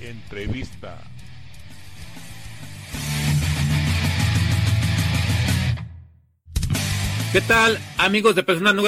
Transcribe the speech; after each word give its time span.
Entrevista. 0.00 0.96
¿Qué 7.32 7.42
tal, 7.42 7.78
amigos 7.98 8.34
de 8.34 8.42
Personas 8.42 8.74
No? 8.74 8.82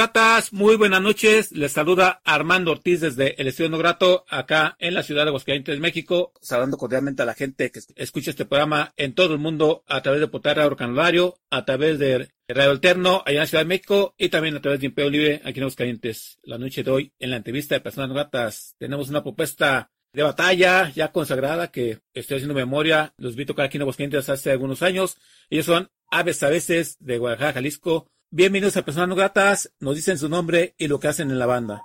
Muy 0.52 0.76
buenas 0.76 1.02
noches. 1.02 1.52
Les 1.52 1.72
saluda 1.72 2.22
Armando 2.24 2.72
Ortiz 2.72 3.02
desde 3.02 3.40
el 3.40 3.48
Estudio 3.48 3.68
No 3.68 3.76
Grato, 3.78 4.24
acá 4.28 4.74
en 4.80 4.94
la 4.94 5.02
ciudad 5.02 5.24
de 5.24 5.28
Aguascalientes, 5.28 5.78
México. 5.78 6.32
Saludando 6.40 6.78
cordialmente 6.78 7.22
a 7.22 7.26
la 7.26 7.34
gente 7.34 7.70
que 7.70 7.80
escucha 7.94 8.30
este 8.30 8.46
programa 8.46 8.94
en 8.96 9.14
todo 9.14 9.34
el 9.34 9.40
mundo 9.40 9.84
a 9.86 10.00
través 10.00 10.20
de 10.20 10.28
Potar 10.28 10.56
Radio 10.56 10.74
Canulario, 10.74 11.36
a 11.50 11.64
través 11.66 11.98
de 11.98 12.30
Radio 12.48 12.70
Alterno, 12.70 13.22
allá 13.26 13.36
en 13.36 13.40
la 13.40 13.46
Ciudad 13.46 13.62
de 13.62 13.68
México, 13.68 14.14
y 14.18 14.30
también 14.30 14.56
a 14.56 14.60
través 14.60 14.80
de 14.80 14.86
Imperio 14.86 15.10
Libre, 15.10 15.42
aquí 15.44 15.60
en 15.60 15.64
Aguascalientes. 15.64 16.38
La 16.42 16.58
noche 16.58 16.82
de 16.82 16.90
hoy, 16.90 17.12
en 17.20 17.30
la 17.30 17.36
entrevista 17.36 17.76
de 17.76 17.80
Personas 17.80 18.08
No 18.08 18.50
tenemos 18.78 19.08
una 19.10 19.22
propuesta 19.22 19.91
de 20.12 20.22
batalla 20.22 20.90
ya 20.94 21.10
consagrada 21.10 21.70
que 21.72 21.98
estoy 22.12 22.36
haciendo 22.36 22.54
memoria, 22.54 23.14
los 23.16 23.34
vi 23.34 23.46
tocar 23.46 23.66
aquí 23.66 23.78
en 23.78 23.82
Aguascalientes 23.82 24.28
hace 24.28 24.50
algunos 24.50 24.82
años. 24.82 25.16
Ellos 25.48 25.64
son 25.64 25.88
Aves 26.10 26.42
a 26.42 26.50
veces 26.50 26.98
de 27.00 27.16
Guadalajara, 27.16 27.54
Jalisco. 27.54 28.06
Bienvenidos 28.30 28.76
a 28.76 28.84
Personas 28.84 29.08
No 29.08 29.14
Gratas, 29.14 29.74
nos 29.80 29.94
dicen 29.94 30.18
su 30.18 30.28
nombre 30.28 30.74
y 30.76 30.88
lo 30.88 31.00
que 31.00 31.08
hacen 31.08 31.30
en 31.30 31.38
la 31.38 31.46
banda. 31.46 31.82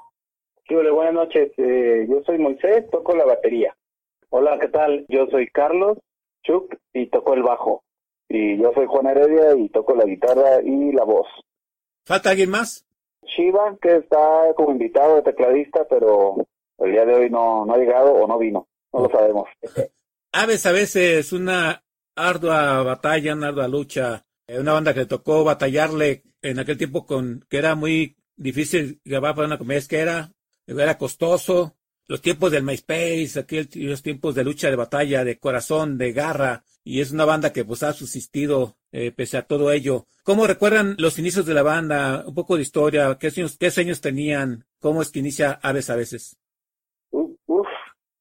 Sí, 0.68 0.76
hola, 0.76 0.92
buenas 0.92 1.14
noches. 1.14 1.52
Eh, 1.58 2.06
yo 2.10 2.22
soy 2.26 2.38
Moisés, 2.38 2.90
toco 2.92 3.16
la 3.16 3.26
batería. 3.26 3.74
Hola, 4.30 4.58
¿qué 4.60 4.68
tal? 4.68 5.06
Yo 5.08 5.28
soy 5.28 5.48
Carlos 5.48 5.98
Chuck 6.44 6.76
y 6.94 7.08
toco 7.08 7.34
el 7.34 7.44
bajo. 7.44 7.84
Y 8.28 8.62
yo 8.62 8.74
soy 8.74 8.88
Juan 8.88 9.08
Heredia 9.08 9.56
y 9.56 9.70
toco 9.70 9.96
la 9.96 10.04
guitarra 10.04 10.62
y 10.62 10.92
la 10.92 11.06
voz. 11.06 11.28
¿Falta 12.06 12.32
alguien 12.32 12.50
más? 12.50 12.86
Shiva, 13.24 13.78
que 13.82 13.96
está 13.96 14.54
como 14.58 14.72
invitado 14.72 15.16
de 15.16 15.22
tecladista, 15.22 15.86
pero 15.90 16.36
el 16.80 16.92
día 16.92 17.06
de 17.06 17.14
hoy 17.14 17.30
no, 17.30 17.66
no 17.66 17.74
ha 17.74 17.78
llegado 17.78 18.14
o 18.14 18.28
no 18.28 18.38
vino. 18.38 18.68
No 18.94 19.02
lo 19.02 19.10
sabemos. 19.10 19.50
Aves 20.32 20.66
a 20.66 20.72
veces 20.72 21.34
una 21.34 21.84
ardua 22.16 22.84
batalla, 22.84 23.34
una 23.34 23.50
ardua 23.50 23.68
lucha. 23.68 24.26
Eh, 24.48 24.60
Una 24.60 24.74
banda 24.74 24.94
que 24.94 25.02
le 25.02 25.06
tocó 25.06 25.44
batallarle 25.44 26.24
en 26.42 26.60
aquel 26.60 26.78
tiempo 26.78 27.06
con 27.06 27.46
que 27.50 27.58
era 27.58 27.76
muy 27.76 28.18
difícil 28.36 29.02
grabar 29.04 29.36
para 29.36 29.48
una 29.48 29.58
comedia 29.58 29.88
que 29.88 30.00
era, 30.00 30.32
era 30.66 30.98
costoso. 30.98 31.76
Los 32.08 32.22
tiempos 32.22 32.52
del 32.54 32.64
MySpace, 32.64 33.34
aquel, 33.38 33.70
los 33.76 34.02
tiempos 34.02 34.34
de 34.34 34.46
lucha, 34.46 34.70
de 34.70 34.78
batalla, 34.78 35.26
de 35.26 35.38
corazón, 35.38 35.98
de 35.98 36.14
garra. 36.14 36.64
Y 36.86 37.02
es 37.02 37.12
una 37.12 37.26
banda 37.26 37.52
que 37.52 37.66
pues 37.66 37.84
ha 37.84 37.92
subsistido 37.92 38.78
eh, 38.94 39.12
pese 39.12 39.36
a 39.36 39.42
todo 39.42 39.74
ello. 39.74 40.06
¿Cómo 40.24 40.48
recuerdan 40.48 40.96
los 41.00 41.20
inicios 41.20 41.46
de 41.46 41.54
la 41.54 41.64
banda? 41.64 42.24
Un 42.26 42.34
poco 42.34 42.56
de 42.56 42.62
historia. 42.62 43.18
¿Qué 43.20 43.28
años, 43.28 43.58
qué 43.60 43.70
años 43.76 44.00
tenían? 44.00 44.66
¿Cómo 44.80 45.02
es 45.02 45.12
que 45.12 45.20
inicia 45.20 45.60
Aves 45.62 45.90
a 45.90 45.98
veces? 45.98 46.38
Uf, 47.12 47.68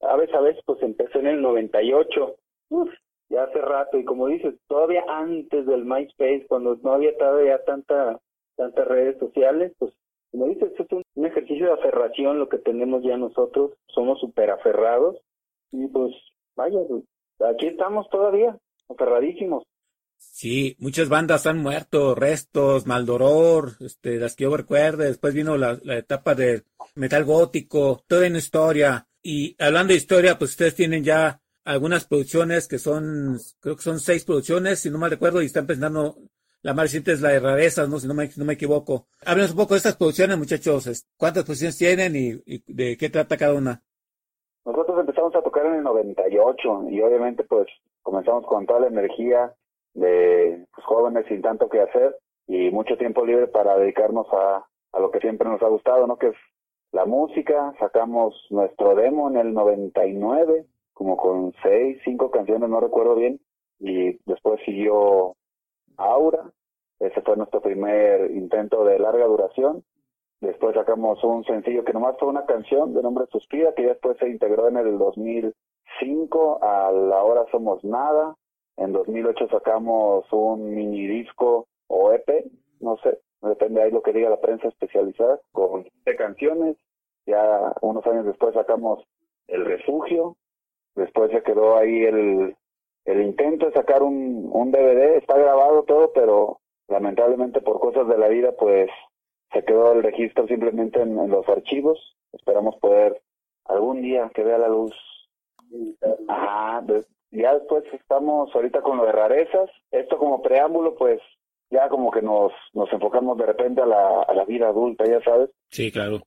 a 0.00 0.16
veces, 0.16 0.34
a 0.34 0.40
veces, 0.40 0.62
pues 0.64 0.82
empezó 0.82 1.18
en 1.18 1.26
el 1.26 1.42
98. 1.42 2.36
Uf, 2.70 2.90
ya 3.28 3.44
hace 3.44 3.60
rato. 3.60 3.98
Y 3.98 4.04
como 4.04 4.28
dices, 4.28 4.54
todavía 4.68 5.04
antes 5.08 5.66
del 5.66 5.84
MySpace, 5.84 6.46
cuando 6.48 6.76
no 6.82 6.92
había 6.92 7.16
todavía 7.16 7.62
tanta, 7.64 8.20
tantas 8.56 8.86
redes 8.88 9.18
sociales, 9.18 9.72
pues 9.78 9.92
como 10.30 10.48
dices, 10.48 10.72
es 10.78 10.92
un, 10.92 11.02
un 11.14 11.26
ejercicio 11.26 11.66
de 11.66 11.72
aferración 11.72 12.38
lo 12.38 12.48
que 12.48 12.58
tenemos 12.58 13.02
ya 13.02 13.16
nosotros. 13.16 13.72
Somos 13.88 14.20
súper 14.20 14.50
aferrados. 14.50 15.16
Y 15.72 15.86
pues, 15.88 16.14
vaya, 16.56 16.78
pues, 16.88 17.04
aquí 17.50 17.66
estamos 17.66 18.08
todavía, 18.10 18.56
aferradísimos. 18.88 19.64
Sí, 20.18 20.76
muchas 20.80 21.08
bandas 21.08 21.46
han 21.46 21.58
muerto, 21.58 22.14
Restos, 22.14 22.86
Maldoror, 22.86 23.72
este, 23.80 24.16
las 24.16 24.36
que 24.36 24.44
yo 24.44 24.56
recuerde, 24.56 25.06
después 25.06 25.32
vino 25.32 25.56
la, 25.56 25.78
etapa 25.96 26.34
de 26.34 26.64
metal 26.94 27.24
gótico, 27.24 28.02
toda 28.06 28.26
una 28.26 28.38
historia. 28.38 29.08
Y 29.22 29.56
hablando 29.58 29.92
de 29.92 29.98
historia, 29.98 30.38
pues 30.38 30.50
ustedes 30.50 30.74
tienen 30.74 31.02
ya 31.02 31.40
algunas 31.64 32.06
producciones 32.06 32.68
que 32.68 32.78
son, 32.78 33.38
creo 33.60 33.76
que 33.76 33.82
son 33.82 33.98
seis 33.98 34.24
producciones, 34.24 34.80
si 34.80 34.90
no 34.90 34.98
mal 34.98 35.10
recuerdo, 35.10 35.42
y 35.42 35.46
están 35.46 35.66
presentando, 35.66 36.16
la 36.62 36.74
más 36.74 36.84
reciente 36.84 37.12
es 37.12 37.22
la 37.22 37.30
de 37.30 37.40
Rarezas, 37.40 37.88
¿no? 37.88 37.98
Si 37.98 38.06
no 38.06 38.14
me, 38.14 38.28
no 38.36 38.44
me 38.44 38.54
equivoco. 38.54 39.06
Háblenos 39.24 39.52
un 39.52 39.56
poco 39.56 39.74
de 39.74 39.78
estas 39.78 39.96
producciones, 39.96 40.36
muchachos. 40.36 41.06
¿Cuántas 41.16 41.44
producciones 41.44 41.78
tienen 41.78 42.14
y 42.14 42.62
de 42.66 42.96
qué 42.96 43.08
trata 43.08 43.36
cada 43.36 43.54
una? 43.54 43.82
Nosotros 44.66 44.98
empezamos 44.98 45.34
a 45.36 45.42
tocar 45.42 45.64
en 45.64 45.76
el 45.76 45.82
98 45.84 46.90
y 46.90 47.00
obviamente 47.00 47.44
pues 47.44 47.68
comenzamos 48.02 48.44
con 48.46 48.66
toda 48.66 48.80
la 48.80 48.88
energía 48.88 49.54
de 49.96 50.64
pues, 50.74 50.86
jóvenes 50.86 51.26
sin 51.26 51.42
tanto 51.42 51.68
que 51.68 51.80
hacer 51.80 52.16
y 52.46 52.70
mucho 52.70 52.96
tiempo 52.96 53.24
libre 53.24 53.48
para 53.48 53.76
dedicarnos 53.76 54.26
a, 54.32 54.64
a 54.92 55.00
lo 55.00 55.10
que 55.10 55.20
siempre 55.20 55.48
nos 55.48 55.60
ha 55.62 55.68
gustado, 55.68 56.06
¿no? 56.06 56.16
Que 56.16 56.28
es 56.28 56.36
la 56.92 57.04
música. 57.04 57.74
Sacamos 57.78 58.34
nuestro 58.50 58.94
demo 58.94 59.28
en 59.28 59.36
el 59.36 59.52
99, 59.52 60.66
como 60.92 61.16
con 61.16 61.52
seis, 61.62 61.98
cinco 62.04 62.30
canciones, 62.30 62.68
no 62.68 62.80
recuerdo 62.80 63.14
bien. 63.16 63.40
Y 63.78 64.18
después 64.24 64.60
siguió 64.64 65.34
Aura. 65.96 66.50
Ese 67.00 67.20
fue 67.22 67.36
nuestro 67.36 67.60
primer 67.60 68.30
intento 68.30 68.84
de 68.84 68.98
larga 68.98 69.26
duración. 69.26 69.82
Después 70.40 70.74
sacamos 70.74 71.22
un 71.24 71.44
sencillo 71.44 71.84
que 71.84 71.92
nomás 71.92 72.16
fue 72.18 72.28
una 72.28 72.46
canción 72.46 72.94
de 72.94 73.02
nombre 73.02 73.26
Suspira, 73.30 73.74
que 73.74 73.86
después 73.86 74.16
se 74.18 74.28
integró 74.28 74.68
en 74.68 74.76
el 74.76 74.98
2005 74.98 76.58
a 76.62 76.92
La 76.92 77.22
Hora 77.22 77.44
Somos 77.50 77.82
Nada. 77.84 78.34
En 78.76 78.92
2008 78.92 79.48
sacamos 79.48 80.30
un 80.32 80.74
mini 80.74 81.06
disco 81.06 81.66
o 81.88 82.12
EP, 82.12 82.44
no 82.80 82.96
sé, 82.98 83.18
depende 83.42 83.82
ahí 83.82 83.90
lo 83.90 84.02
que 84.02 84.12
diga 84.12 84.28
la 84.30 84.40
prensa 84.40 84.68
especializada, 84.68 85.40
con 85.52 85.84
7 86.04 86.16
canciones. 86.16 86.76
Ya 87.26 87.72
unos 87.80 88.06
años 88.06 88.26
después 88.26 88.54
sacamos 88.54 89.02
El 89.48 89.64
Refugio. 89.64 90.36
Después 90.94 91.30
se 91.30 91.42
quedó 91.42 91.76
ahí 91.76 92.04
el, 92.04 92.56
el 93.04 93.20
intento 93.22 93.66
de 93.66 93.72
sacar 93.72 94.02
un, 94.02 94.48
un 94.52 94.70
DVD. 94.70 95.16
Está 95.16 95.36
grabado 95.36 95.82
todo, 95.84 96.12
pero 96.12 96.60
lamentablemente 96.88 97.60
por 97.60 97.80
cosas 97.80 98.06
de 98.08 98.16
la 98.18 98.28
vida, 98.28 98.52
pues 98.52 98.88
se 99.52 99.64
quedó 99.64 99.92
el 99.92 100.02
registro 100.02 100.46
simplemente 100.46 101.00
en, 101.00 101.18
en 101.18 101.30
los 101.30 101.48
archivos. 101.48 102.16
Esperamos 102.32 102.76
poder 102.76 103.20
algún 103.64 104.02
día 104.02 104.30
que 104.34 104.44
vea 104.44 104.58
la 104.58 104.68
luz. 104.68 104.94
Ajá, 106.28 106.80
de- 106.82 107.04
ya 107.30 107.54
después 107.54 107.84
estamos 107.92 108.54
ahorita 108.54 108.82
con 108.82 108.98
lo 108.98 109.06
de 109.06 109.12
rarezas. 109.12 109.70
Esto 109.90 110.18
como 110.18 110.42
preámbulo, 110.42 110.94
pues 110.94 111.20
ya 111.70 111.88
como 111.88 112.10
que 112.10 112.22
nos, 112.22 112.52
nos 112.72 112.92
enfocamos 112.92 113.36
de 113.38 113.46
repente 113.46 113.82
a 113.82 113.86
la, 113.86 114.22
a 114.22 114.34
la 114.34 114.44
vida 114.44 114.68
adulta, 114.68 115.04
ya 115.04 115.20
sabes. 115.22 115.50
Sí, 115.70 115.90
claro. 115.90 116.20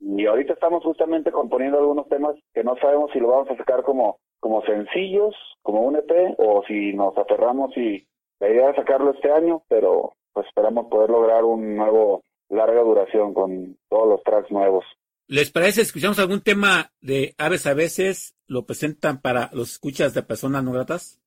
Y 0.00 0.26
ahorita 0.26 0.52
estamos 0.52 0.84
justamente 0.84 1.32
componiendo 1.32 1.78
algunos 1.78 2.08
temas 2.08 2.36
que 2.54 2.62
no 2.62 2.76
sabemos 2.76 3.10
si 3.12 3.18
lo 3.18 3.28
vamos 3.28 3.50
a 3.50 3.56
sacar 3.56 3.82
como, 3.82 4.18
como 4.40 4.62
sencillos, 4.62 5.34
como 5.62 5.82
un 5.82 5.96
EP, 5.96 6.38
o 6.38 6.62
si 6.66 6.92
nos 6.92 7.16
aferramos 7.18 7.76
y 7.76 8.06
la 8.38 8.48
idea 8.48 8.70
es 8.70 8.76
sacarlo 8.76 9.10
este 9.10 9.32
año, 9.32 9.62
pero 9.68 10.12
pues 10.32 10.46
esperamos 10.46 10.86
poder 10.86 11.10
lograr 11.10 11.44
un 11.44 11.76
nuevo 11.76 12.22
larga 12.48 12.80
duración 12.82 13.34
con 13.34 13.76
todos 13.88 14.08
los 14.08 14.22
tracks 14.22 14.50
nuevos. 14.50 14.84
¿Les 15.30 15.50
parece? 15.50 15.82
Escuchamos 15.82 16.18
algún 16.18 16.40
tema 16.40 16.90
de 17.02 17.34
Aves 17.36 17.66
a 17.66 17.74
veces, 17.74 18.34
lo 18.46 18.64
presentan 18.64 19.20
para 19.20 19.50
los 19.52 19.72
escuchas 19.72 20.14
de 20.14 20.22
personas 20.22 20.64
no 20.64 20.72
gratas. 20.72 21.20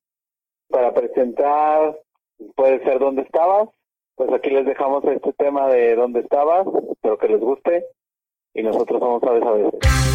Para 0.68 0.92
presentar, 0.92 1.96
puede 2.56 2.82
ser 2.82 2.98
¿Dónde 2.98 3.22
estabas? 3.22 3.68
Pues 4.16 4.28
aquí 4.32 4.50
les 4.50 4.66
dejamos 4.66 5.04
este 5.04 5.32
tema 5.34 5.68
de 5.68 5.94
¿Dónde 5.94 6.18
estabas? 6.18 6.66
Espero 6.90 7.16
que 7.16 7.28
les 7.28 7.40
guste. 7.40 7.86
Y 8.54 8.64
nosotros 8.64 9.00
vamos 9.00 9.22
a 9.22 9.30
ver 9.30 9.44
a 9.44 9.52
veces. 9.52 10.11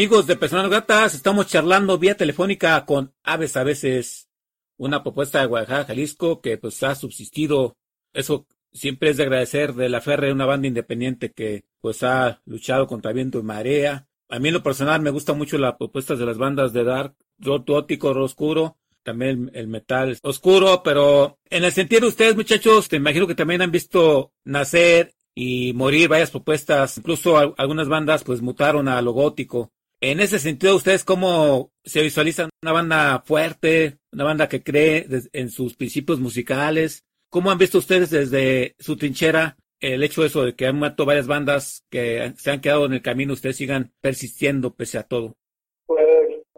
Amigos 0.00 0.26
de 0.26 0.36
Personas 0.36 0.70
Gratas, 0.70 1.14
estamos 1.14 1.46
charlando 1.46 1.98
vía 1.98 2.16
telefónica 2.16 2.86
con 2.86 3.12
Aves 3.22 3.54
a 3.58 3.64
veces, 3.64 4.30
una 4.78 5.02
propuesta 5.02 5.40
de 5.40 5.46
Guadalajara, 5.46 5.84
Jalisco, 5.84 6.40
que 6.40 6.56
pues 6.56 6.82
ha 6.84 6.94
subsistido. 6.94 7.76
Eso 8.14 8.46
siempre 8.72 9.10
es 9.10 9.18
de 9.18 9.24
agradecer 9.24 9.74
de 9.74 9.90
la 9.90 10.00
Ferre, 10.00 10.32
una 10.32 10.46
banda 10.46 10.68
independiente 10.68 11.32
que 11.32 11.64
pues 11.82 12.02
ha 12.02 12.40
luchado 12.46 12.86
contra 12.86 13.12
viento 13.12 13.40
y 13.40 13.42
marea. 13.42 14.08
A 14.30 14.38
mí 14.38 14.48
en 14.48 14.54
lo 14.54 14.62
personal 14.62 15.02
me 15.02 15.10
gusta 15.10 15.34
mucho 15.34 15.58
las 15.58 15.76
propuestas 15.76 16.18
de 16.18 16.24
las 16.24 16.38
bandas 16.38 16.72
de 16.72 16.84
dark, 16.84 17.14
gótico, 17.38 18.08
oscuro, 18.08 18.78
también 19.02 19.50
el 19.52 19.68
metal 19.68 20.16
oscuro, 20.22 20.82
pero 20.82 21.38
en 21.50 21.64
el 21.64 21.72
sentido 21.72 22.00
de 22.00 22.08
ustedes 22.08 22.36
muchachos, 22.36 22.88
te 22.88 22.96
imagino 22.96 23.26
que 23.26 23.34
también 23.34 23.60
han 23.60 23.70
visto 23.70 24.32
nacer 24.44 25.12
y 25.34 25.74
morir 25.74 26.08
varias 26.08 26.30
propuestas, 26.30 26.96
incluso 26.96 27.36
algunas 27.36 27.88
bandas 27.88 28.24
pues 28.24 28.40
mutaron 28.40 28.88
a 28.88 29.02
lo 29.02 29.12
gótico. 29.12 29.70
En 30.02 30.20
ese 30.20 30.38
sentido, 30.38 30.76
¿ustedes 30.76 31.04
cómo 31.04 31.72
se 31.84 32.00
visualizan 32.00 32.48
una 32.62 32.72
banda 32.72 33.20
fuerte, 33.22 33.98
una 34.14 34.24
banda 34.24 34.48
que 34.48 34.62
cree 34.62 35.04
en 35.34 35.50
sus 35.50 35.76
principios 35.76 36.18
musicales? 36.18 37.04
¿Cómo 37.28 37.50
han 37.50 37.58
visto 37.58 37.76
ustedes 37.76 38.10
desde 38.10 38.76
su 38.78 38.96
trinchera 38.96 39.56
el 39.78 40.02
hecho 40.02 40.22
de 40.22 40.28
eso 40.28 40.44
de 40.44 40.54
que 40.54 40.66
han 40.66 40.78
muerto 40.78 41.04
varias 41.04 41.26
bandas 41.26 41.84
que 41.90 42.32
se 42.36 42.50
han 42.50 42.62
quedado 42.62 42.86
en 42.86 42.94
el 42.94 43.02
camino, 43.02 43.34
ustedes 43.34 43.56
sigan 43.56 43.92
persistiendo 44.00 44.70
pese 44.74 44.96
a 44.96 45.02
todo? 45.02 45.34
Pues 45.86 46.00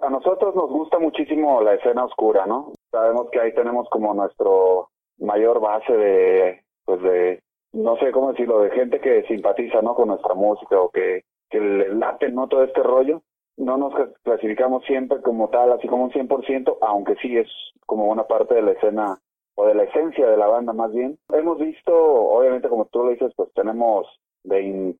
a 0.00 0.08
nosotros 0.08 0.54
nos 0.54 0.70
gusta 0.70 1.00
muchísimo 1.00 1.62
la 1.62 1.74
escena 1.74 2.04
oscura, 2.04 2.46
¿no? 2.46 2.72
Sabemos 2.92 3.28
que 3.32 3.40
ahí 3.40 3.52
tenemos 3.54 3.88
como 3.90 4.14
nuestro 4.14 4.90
mayor 5.18 5.60
base 5.60 5.92
de, 5.92 6.62
pues 6.84 7.02
de 7.02 7.42
no 7.72 7.96
sé 7.96 8.12
cómo 8.12 8.30
decirlo, 8.30 8.60
de 8.60 8.70
gente 8.70 9.00
que 9.00 9.24
simpatiza, 9.24 9.82
¿no? 9.82 9.96
Con 9.96 10.08
nuestra 10.08 10.34
música 10.34 10.80
o 10.80 10.90
que, 10.90 11.24
que 11.50 11.58
le 11.58 11.92
late, 11.92 12.30
¿no? 12.30 12.46
Todo 12.46 12.62
este 12.62 12.84
rollo. 12.84 13.20
No 13.56 13.76
nos 13.76 13.92
clasificamos 14.22 14.84
siempre 14.84 15.20
como 15.22 15.48
tal, 15.50 15.72
así 15.72 15.88
como 15.88 16.04
un 16.04 16.10
100%, 16.10 16.78
aunque 16.80 17.14
sí 17.16 17.36
es 17.36 17.48
como 17.86 18.06
una 18.06 18.24
parte 18.24 18.54
de 18.54 18.62
la 18.62 18.72
escena 18.72 19.18
o 19.54 19.66
de 19.66 19.74
la 19.74 19.84
esencia 19.84 20.26
de 20.26 20.36
la 20.36 20.46
banda 20.46 20.72
más 20.72 20.92
bien. 20.92 21.18
Hemos 21.28 21.58
visto, 21.58 21.92
obviamente 21.94 22.68
como 22.68 22.86
tú 22.86 23.04
lo 23.04 23.10
dices, 23.10 23.32
pues 23.36 23.52
tenemos 23.54 24.06
20, 24.44 24.98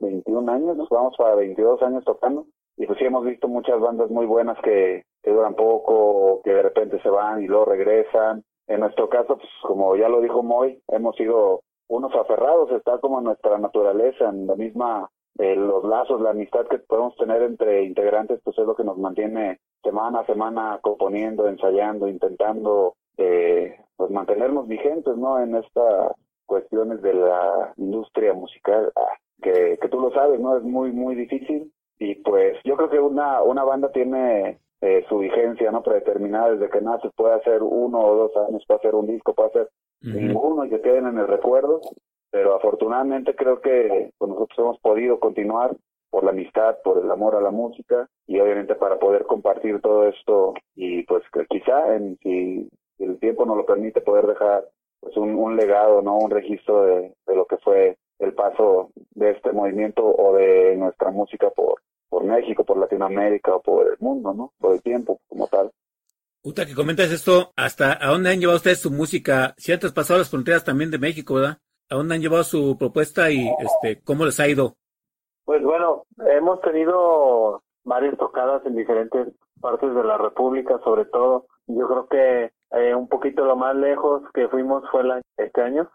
21 0.00 0.52
años, 0.52 0.76
nos 0.76 0.88
vamos 0.88 1.14
para 1.16 1.34
22 1.34 1.82
años 1.82 2.04
tocando 2.04 2.46
y 2.76 2.86
pues 2.86 2.98
sí 2.98 3.04
hemos 3.04 3.24
visto 3.24 3.48
muchas 3.48 3.78
bandas 3.80 4.10
muy 4.10 4.26
buenas 4.26 4.58
que, 4.62 5.04
que 5.22 5.30
duran 5.30 5.54
poco, 5.54 6.40
que 6.42 6.52
de 6.52 6.62
repente 6.62 7.00
se 7.02 7.10
van 7.10 7.42
y 7.42 7.46
luego 7.46 7.66
regresan 7.66 8.44
en 8.68 8.80
nuestro 8.80 9.08
caso, 9.08 9.38
pues 9.38 9.48
como 9.62 9.96
ya 9.96 10.08
lo 10.08 10.20
dijo 10.20 10.42
Moy, 10.42 10.80
hemos 10.88 11.16
sido 11.16 11.62
unos 11.88 12.14
aferrados, 12.14 12.70
está 12.72 12.98
como 12.98 13.20
nuestra 13.22 13.58
naturaleza, 13.58 14.28
en 14.28 14.46
la 14.46 14.56
misma, 14.56 15.10
eh, 15.38 15.54
los 15.56 15.84
lazos, 15.84 16.20
la 16.20 16.30
amistad 16.30 16.66
que 16.66 16.78
podemos 16.78 17.16
tener 17.16 17.42
entre 17.42 17.84
integrantes, 17.84 18.40
pues 18.42 18.58
es 18.58 18.66
lo 18.66 18.74
que 18.74 18.84
nos 18.84 18.98
mantiene 18.98 19.60
semana 19.82 20.20
a 20.20 20.26
semana 20.26 20.78
componiendo, 20.82 21.48
ensayando, 21.48 22.08
intentando 22.08 22.94
eh, 23.16 23.76
pues 23.96 24.10
mantenernos 24.10 24.66
vigentes, 24.66 25.16
¿no? 25.16 25.40
En 25.40 25.54
estas 25.54 26.12
cuestiones 26.46 27.02
de 27.02 27.14
la 27.14 27.72
industria 27.76 28.32
musical, 28.32 28.92
ah, 28.96 29.16
que, 29.40 29.78
que 29.80 29.88
tú 29.88 30.00
lo 30.00 30.10
sabes, 30.12 30.40
¿no? 30.40 30.56
Es 30.56 30.64
muy, 30.64 30.92
muy 30.92 31.14
difícil. 31.14 31.72
Y 31.98 32.16
pues 32.16 32.56
yo 32.64 32.76
creo 32.76 32.90
que 32.90 33.00
una, 33.00 33.42
una 33.42 33.64
banda 33.64 33.90
tiene 33.92 34.58
eh, 34.80 35.04
su 35.08 35.18
vigencia 35.18 35.72
no 35.72 35.82
predeterminada 35.82 36.52
desde 36.52 36.70
que 36.70 36.80
nace, 36.80 37.10
puede 37.16 37.34
hacer 37.34 37.62
uno 37.62 37.98
o 38.00 38.14
dos 38.14 38.36
años, 38.48 38.64
puede 38.66 38.78
hacer 38.78 38.94
un 38.94 39.08
disco, 39.08 39.34
puede 39.34 39.48
hacer 39.48 39.68
ninguno 40.00 40.64
y 40.64 40.70
que 40.70 40.80
queden 40.80 41.06
en 41.06 41.18
el 41.18 41.26
recuerdo, 41.26 41.80
pero 42.30 42.54
afortunadamente 42.54 43.34
creo 43.34 43.60
que 43.60 44.10
pues, 44.18 44.28
nosotros 44.30 44.58
hemos 44.58 44.80
podido 44.80 45.18
continuar 45.18 45.76
por 46.10 46.24
la 46.24 46.30
amistad, 46.30 46.78
por 46.82 47.04
el 47.04 47.10
amor 47.10 47.36
a 47.36 47.40
la 47.40 47.50
música 47.50 48.08
y 48.26 48.40
obviamente 48.40 48.74
para 48.74 48.98
poder 48.98 49.26
compartir 49.26 49.80
todo 49.80 50.08
esto 50.08 50.54
y 50.74 51.02
pues 51.04 51.22
que 51.32 51.46
quizá 51.46 51.94
en, 51.94 52.18
si, 52.22 52.68
el 52.98 53.18
tiempo 53.20 53.44
nos 53.44 53.56
lo 53.56 53.66
permite 53.66 54.00
poder 54.00 54.26
dejar 54.26 54.64
pues 55.00 55.16
un, 55.16 55.56
legado, 55.56 56.02
no 56.02 56.16
un 56.18 56.30
registro 56.30 56.82
de, 56.82 57.14
de 57.26 57.36
lo 57.36 57.46
que 57.46 57.58
fue 57.58 57.96
el 58.18 58.34
paso 58.34 58.90
de 59.14 59.30
este 59.30 59.52
movimiento 59.52 60.04
o 60.04 60.34
de 60.34 60.76
nuestra 60.76 61.10
música 61.10 61.50
por 61.50 61.80
por 62.08 62.24
México, 62.24 62.64
por 62.64 62.78
Latinoamérica 62.78 63.54
o 63.54 63.62
por 63.62 63.86
el 63.86 63.96
mundo, 64.00 64.32
¿no? 64.34 64.52
Por 64.58 64.74
el 64.74 64.82
tiempo 64.82 65.20
como 65.28 65.46
tal. 65.48 65.70
Uta, 66.42 66.66
que 66.66 66.74
comentas 66.74 67.10
esto, 67.10 67.52
¿hasta 67.56 67.98
a 68.00 68.10
dónde 68.10 68.30
han 68.30 68.40
llevado 68.40 68.56
ustedes 68.56 68.80
su 68.80 68.90
música? 68.90 69.54
Si 69.58 69.72
han 69.72 69.80
traspasado 69.80 70.18
las 70.18 70.30
fronteras 70.30 70.64
también 70.64 70.90
de 70.90 70.98
México, 70.98 71.34
¿verdad? 71.34 71.58
¿A 71.90 71.96
dónde 71.96 72.14
han 72.14 72.20
llevado 72.20 72.44
su 72.44 72.76
propuesta 72.78 73.30
y 73.30 73.48
este 73.60 74.02
cómo 74.04 74.24
les 74.24 74.38
ha 74.40 74.48
ido? 74.48 74.74
Pues 75.44 75.62
bueno, 75.62 76.04
hemos 76.26 76.60
tenido 76.60 77.62
varias 77.84 78.16
tocadas 78.18 78.64
en 78.66 78.76
diferentes 78.76 79.28
partes 79.60 79.94
de 79.94 80.04
la 80.04 80.18
República, 80.18 80.78
sobre 80.84 81.06
todo. 81.06 81.46
Yo 81.66 81.86
creo 81.88 82.06
que 82.08 82.52
eh, 82.78 82.94
un 82.94 83.08
poquito 83.08 83.44
lo 83.44 83.56
más 83.56 83.74
lejos 83.74 84.22
que 84.34 84.48
fuimos 84.48 84.84
fue 84.90 85.00
el 85.02 85.22
este 85.38 85.62
año. 85.62 85.90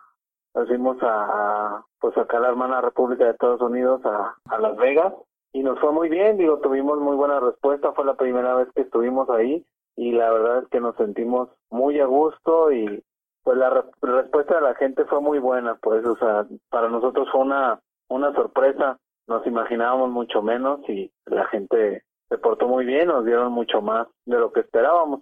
Nos 0.56 0.68
fuimos 0.68 0.98
a, 1.02 1.84
pues 2.00 2.18
acá 2.18 2.38
a 2.38 2.42
la 2.42 2.50
hermana 2.50 2.82
República 2.82 3.26
de 3.26 3.32
Estados 3.32 3.62
Unidos, 3.62 4.02
a 4.06 4.58
Las 4.60 4.76
Vegas, 4.78 5.14
y 5.52 5.62
nos 5.62 5.80
fue 5.80 5.92
muy 5.92 6.10
bien, 6.10 6.38
digo, 6.38 6.60
tuvimos 6.60 7.00
muy 7.00 7.16
buena 7.16 7.40
respuesta, 7.40 7.94
fue 7.94 8.06
la 8.06 8.16
primera 8.16 8.56
vez 8.56 8.68
que 8.76 8.82
estuvimos 8.82 9.30
ahí 9.30 9.64
y 9.96 10.12
la 10.12 10.32
verdad 10.32 10.64
es 10.64 10.68
que 10.70 10.80
nos 10.80 10.96
sentimos 10.96 11.50
muy 11.70 12.00
a 12.00 12.06
gusto 12.06 12.72
y 12.72 13.04
pues 13.44 13.58
la 13.58 13.70
respuesta 14.02 14.56
de 14.56 14.62
la 14.62 14.76
gente 14.76 15.06
fue 15.06 15.22
muy 15.22 15.40
buena, 15.40 15.76
pues, 15.76 16.06
o 16.06 16.16
sea, 16.18 16.46
para 16.70 16.90
nosotros 16.90 17.28
fue 17.32 17.42
una, 17.42 17.80
una 18.10 18.34
sorpresa, 18.34 18.98
nos 19.28 19.46
imaginábamos 19.46 20.10
mucho 20.12 20.42
menos 20.42 20.80
y 20.88 21.12
la 21.26 21.46
gente 21.48 22.04
se 22.30 22.38
portó 22.38 22.68
muy 22.68 22.86
bien, 22.86 23.08
nos 23.08 23.26
dieron 23.26 23.52
mucho 23.52 23.82
más 23.82 24.08
de 24.26 24.40
lo 24.40 24.52
que 24.52 24.62
esperábamos. 24.62 25.22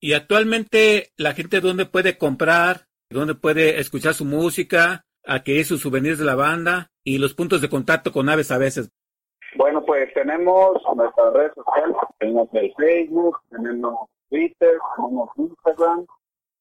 Y 0.00 0.14
actualmente 0.14 1.10
la 1.16 1.32
gente 1.32 1.60
dónde 1.60 1.84
puede 1.84 2.16
comprar, 2.16 2.86
dónde 3.10 3.34
puede 3.34 3.78
escuchar 3.78 4.14
su 4.14 4.24
música, 4.24 5.04
adquirir 5.26 5.66
sus 5.66 5.82
souvenirs 5.82 6.18
de 6.18 6.24
la 6.24 6.34
banda 6.34 6.88
y 7.04 7.18
los 7.18 7.34
puntos 7.34 7.60
de 7.60 7.68
contacto 7.68 8.10
con 8.10 8.28
Aves 8.28 8.50
a 8.50 8.58
veces. 8.58 8.90
Bueno, 9.56 9.84
pues 9.84 10.12
tenemos 10.14 10.80
nuestras 10.96 11.32
redes 11.34 11.52
sociales, 11.54 11.96
tenemos 12.18 12.48
el 12.52 12.72
Facebook, 12.76 13.38
tenemos 13.50 14.08
Twitter, 14.30 14.78
tenemos 14.96 15.30
Instagram. 15.36 16.06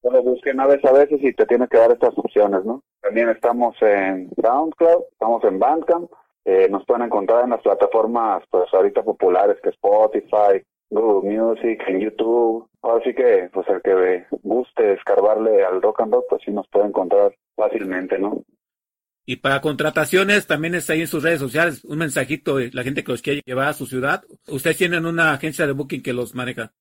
Solo 0.01 0.23
busquen 0.23 0.59
a 0.59 0.67
veces 0.67 0.85
a 0.85 0.93
veces 0.93 1.19
y 1.21 1.33
te 1.33 1.45
tiene 1.45 1.67
que 1.67 1.77
dar 1.77 1.91
estas 1.91 2.17
opciones, 2.17 2.63
¿no? 2.63 2.83
También 3.01 3.29
estamos 3.29 3.75
en 3.81 4.29
SoundCloud, 4.41 5.03
estamos 5.11 5.43
en 5.43 5.59
Bandcamp. 5.59 6.11
Eh, 6.45 6.67
nos 6.69 6.85
pueden 6.85 7.03
encontrar 7.03 7.43
en 7.43 7.51
las 7.51 7.61
plataformas, 7.61 8.43
pues 8.49 8.73
ahorita 8.73 9.03
populares 9.03 9.57
que 9.61 9.69
Spotify, 9.69 10.63
Google 10.89 11.29
Music, 11.29 11.83
en 11.87 11.99
YouTube. 11.99 12.67
Así 12.81 13.13
que, 13.13 13.49
pues 13.53 13.67
el 13.67 13.81
que 13.81 14.25
guste 14.43 14.93
escarbarle 14.93 15.63
al 15.63 15.81
rock 15.81 16.01
and 16.01 16.13
roll, 16.13 16.23
pues 16.29 16.41
sí 16.45 16.51
nos 16.51 16.67
puede 16.69 16.87
encontrar 16.87 17.35
fácilmente, 17.55 18.17
¿no? 18.17 18.43
Y 19.25 19.35
para 19.35 19.61
contrataciones 19.61 20.47
también 20.47 20.73
está 20.73 20.93
ahí 20.93 21.01
en 21.01 21.07
sus 21.07 21.21
redes 21.21 21.39
sociales 21.39 21.83
un 21.83 21.99
mensajito 21.99 22.57
la 22.59 22.83
gente 22.83 23.03
que 23.03 23.11
los 23.11 23.21
quiere 23.21 23.43
llevar 23.45 23.67
a 23.67 23.73
su 23.73 23.85
ciudad. 23.85 24.23
¿Ustedes 24.47 24.77
tienen 24.77 25.05
una 25.05 25.33
agencia 25.33 25.67
de 25.67 25.73
booking 25.73 26.01
que 26.01 26.13
los 26.13 26.33
maneja? 26.33 26.73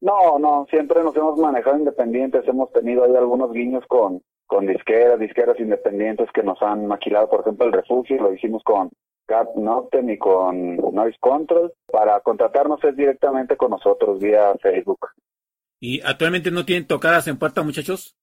No, 0.00 0.38
no, 0.38 0.66
siempre 0.70 1.02
nos 1.02 1.16
hemos 1.16 1.38
manejado 1.38 1.78
independientes. 1.78 2.46
Hemos 2.46 2.72
tenido 2.72 3.04
ahí 3.04 3.16
algunos 3.16 3.52
guiños 3.52 3.84
con, 3.88 4.22
con 4.46 4.66
disqueras, 4.66 5.18
disqueras 5.18 5.58
independientes 5.58 6.28
que 6.32 6.42
nos 6.42 6.60
han 6.62 6.86
maquilado. 6.86 7.28
Por 7.28 7.40
ejemplo, 7.40 7.66
el 7.66 7.72
refugio 7.72 8.22
lo 8.22 8.32
hicimos 8.32 8.62
con 8.64 8.90
Cat 9.26 9.54
Noctem 9.56 10.10
y 10.10 10.18
con 10.18 10.76
Noise 10.76 11.18
Control. 11.20 11.72
Para 11.86 12.20
contratarnos 12.20 12.82
es 12.84 12.96
directamente 12.96 13.56
con 13.56 13.70
nosotros 13.70 14.18
vía 14.20 14.54
Facebook. 14.60 15.08
¿Y 15.80 16.00
actualmente 16.00 16.50
no 16.50 16.64
tienen 16.64 16.86
tocadas 16.86 17.26
en 17.28 17.38
puerta, 17.38 17.62
muchachos? 17.62 18.16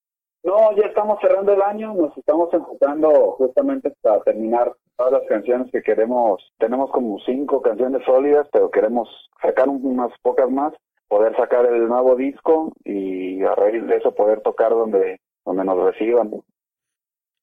No, 0.43 0.75
ya 0.75 0.87
estamos 0.87 1.19
cerrando 1.21 1.53
el 1.53 1.61
año, 1.61 1.93
nos 1.93 2.17
estamos 2.17 2.51
enfocando 2.51 3.33
justamente 3.33 3.93
para 4.01 4.21
terminar 4.23 4.75
todas 4.97 5.13
las 5.13 5.21
canciones 5.29 5.71
que 5.71 5.83
queremos. 5.83 6.41
Tenemos 6.57 6.89
como 6.89 7.19
cinco 7.19 7.61
canciones 7.61 8.03
sólidas, 8.05 8.47
pero 8.51 8.71
queremos 8.71 9.07
sacar 9.39 9.69
unas 9.69 10.11
pocas 10.23 10.49
más, 10.49 10.73
poder 11.11 11.35
sacar 11.35 11.65
el 11.65 11.89
nuevo 11.89 12.15
disco 12.15 12.71
y 12.85 13.43
a 13.43 13.53
raíz 13.53 13.85
de 13.85 13.97
eso 13.97 14.15
poder 14.15 14.39
tocar 14.39 14.69
donde, 14.69 15.19
donde 15.45 15.65
nos 15.65 15.77
reciban. 15.83 16.31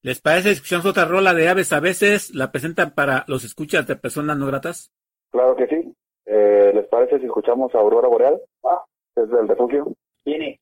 ¿Les 0.01 0.19
parece 0.19 0.49
si 0.49 0.55
escuchamos 0.55 0.87
otra 0.87 1.05
rola 1.05 1.35
de 1.35 1.49
aves 1.49 1.71
a 1.71 1.79
veces? 1.79 2.33
¿La 2.33 2.51
presentan 2.51 2.95
para 2.95 3.25
los 3.27 3.43
escuchas 3.43 3.85
de 3.85 3.95
personas 3.95 4.37
no 4.37 4.47
gratas? 4.47 4.91
Claro 5.29 5.55
que 5.55 5.67
sí. 5.67 5.93
Eh, 6.25 6.71
¿Les 6.73 6.87
parece 6.87 7.19
si 7.19 7.25
escuchamos 7.25 7.75
a 7.75 7.77
Aurora 7.77 8.07
Boreal? 8.07 8.41
Ah, 8.63 8.83
es 9.15 9.29
del 9.29 9.47
refugio. 9.47 9.93
Viene. 10.25 10.59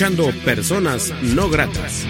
Escuchando 0.00 0.32
Personas 0.46 1.12
No 1.22 1.50
Gratas. 1.50 2.06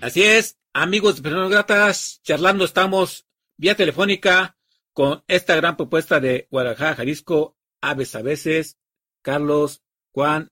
Así 0.00 0.22
es, 0.22 0.56
amigos 0.72 1.16
de 1.16 1.22
Personas 1.22 1.50
Gratas, 1.50 2.20
charlando 2.22 2.64
estamos 2.64 3.26
vía 3.58 3.76
telefónica 3.76 4.56
con 4.94 5.24
esta 5.28 5.56
gran 5.56 5.76
propuesta 5.76 6.20
de 6.20 6.48
Guadalajara, 6.50 6.94
Jalisco, 6.96 7.54
Aves 7.82 8.14
a 8.14 8.22
veces, 8.22 8.78
Carlos, 9.20 9.82
Juan 10.12 10.48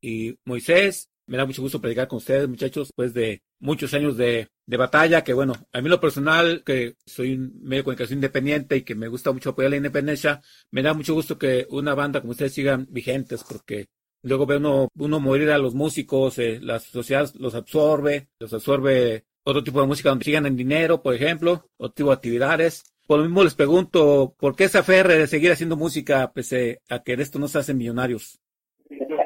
y 0.00 0.36
Moisés. 0.44 1.10
Me 1.28 1.36
da 1.36 1.46
mucho 1.46 1.62
gusto 1.62 1.80
predicar 1.80 2.08
con 2.08 2.16
ustedes, 2.16 2.48
muchachos, 2.48 2.88
después 2.88 3.14
de 3.14 3.40
muchos 3.60 3.94
años 3.94 4.16
de, 4.16 4.48
de, 4.72 4.76
batalla, 4.78 5.22
que 5.22 5.32
bueno, 5.32 5.54
a 5.72 5.80
mí 5.80 5.88
lo 5.88 6.00
personal, 6.00 6.62
que 6.64 6.96
soy 7.06 7.34
un 7.34 7.60
medio 7.62 7.80
de 7.80 7.84
comunicación 7.84 8.18
independiente 8.18 8.76
y 8.76 8.82
que 8.82 8.94
me 8.94 9.08
gusta 9.08 9.32
mucho 9.32 9.50
apoyar 9.50 9.70
la 9.70 9.76
independencia, 9.76 10.40
me 10.70 10.82
da 10.82 10.94
mucho 10.94 11.14
gusto 11.14 11.38
que 11.38 11.66
una 11.70 11.94
banda 11.94 12.20
como 12.20 12.32
ustedes 12.32 12.52
sigan 12.52 12.86
vigentes, 12.90 13.44
porque 13.44 13.86
luego 14.22 14.46
ve 14.46 14.56
uno, 14.56 14.88
uno 14.96 15.20
morir 15.20 15.50
a 15.50 15.58
los 15.58 15.74
músicos, 15.74 16.38
eh, 16.38 16.58
la 16.60 16.78
sociedad 16.78 17.30
los 17.38 17.54
absorbe, 17.54 18.28
los 18.38 18.52
absorbe 18.52 19.24
otro 19.44 19.62
tipo 19.62 19.80
de 19.80 19.86
música 19.86 20.08
donde 20.08 20.24
sigan 20.24 20.46
en 20.46 20.56
dinero, 20.56 21.02
por 21.02 21.14
ejemplo, 21.14 21.66
otro 21.76 21.94
tipo 21.94 22.08
de 22.10 22.14
actividades. 22.14 22.84
Por 23.06 23.18
lo 23.18 23.24
mismo 23.24 23.44
les 23.44 23.54
pregunto, 23.54 24.34
¿por 24.38 24.54
qué 24.54 24.64
esa 24.64 24.80
aferre 24.80 25.18
de 25.18 25.26
seguir 25.26 25.52
haciendo 25.52 25.76
música 25.76 26.32
pese 26.32 26.80
a 26.88 27.02
que 27.02 27.16
de 27.16 27.22
esto 27.24 27.38
no 27.38 27.48
se 27.48 27.58
hacen 27.58 27.76
millonarios? 27.76 28.40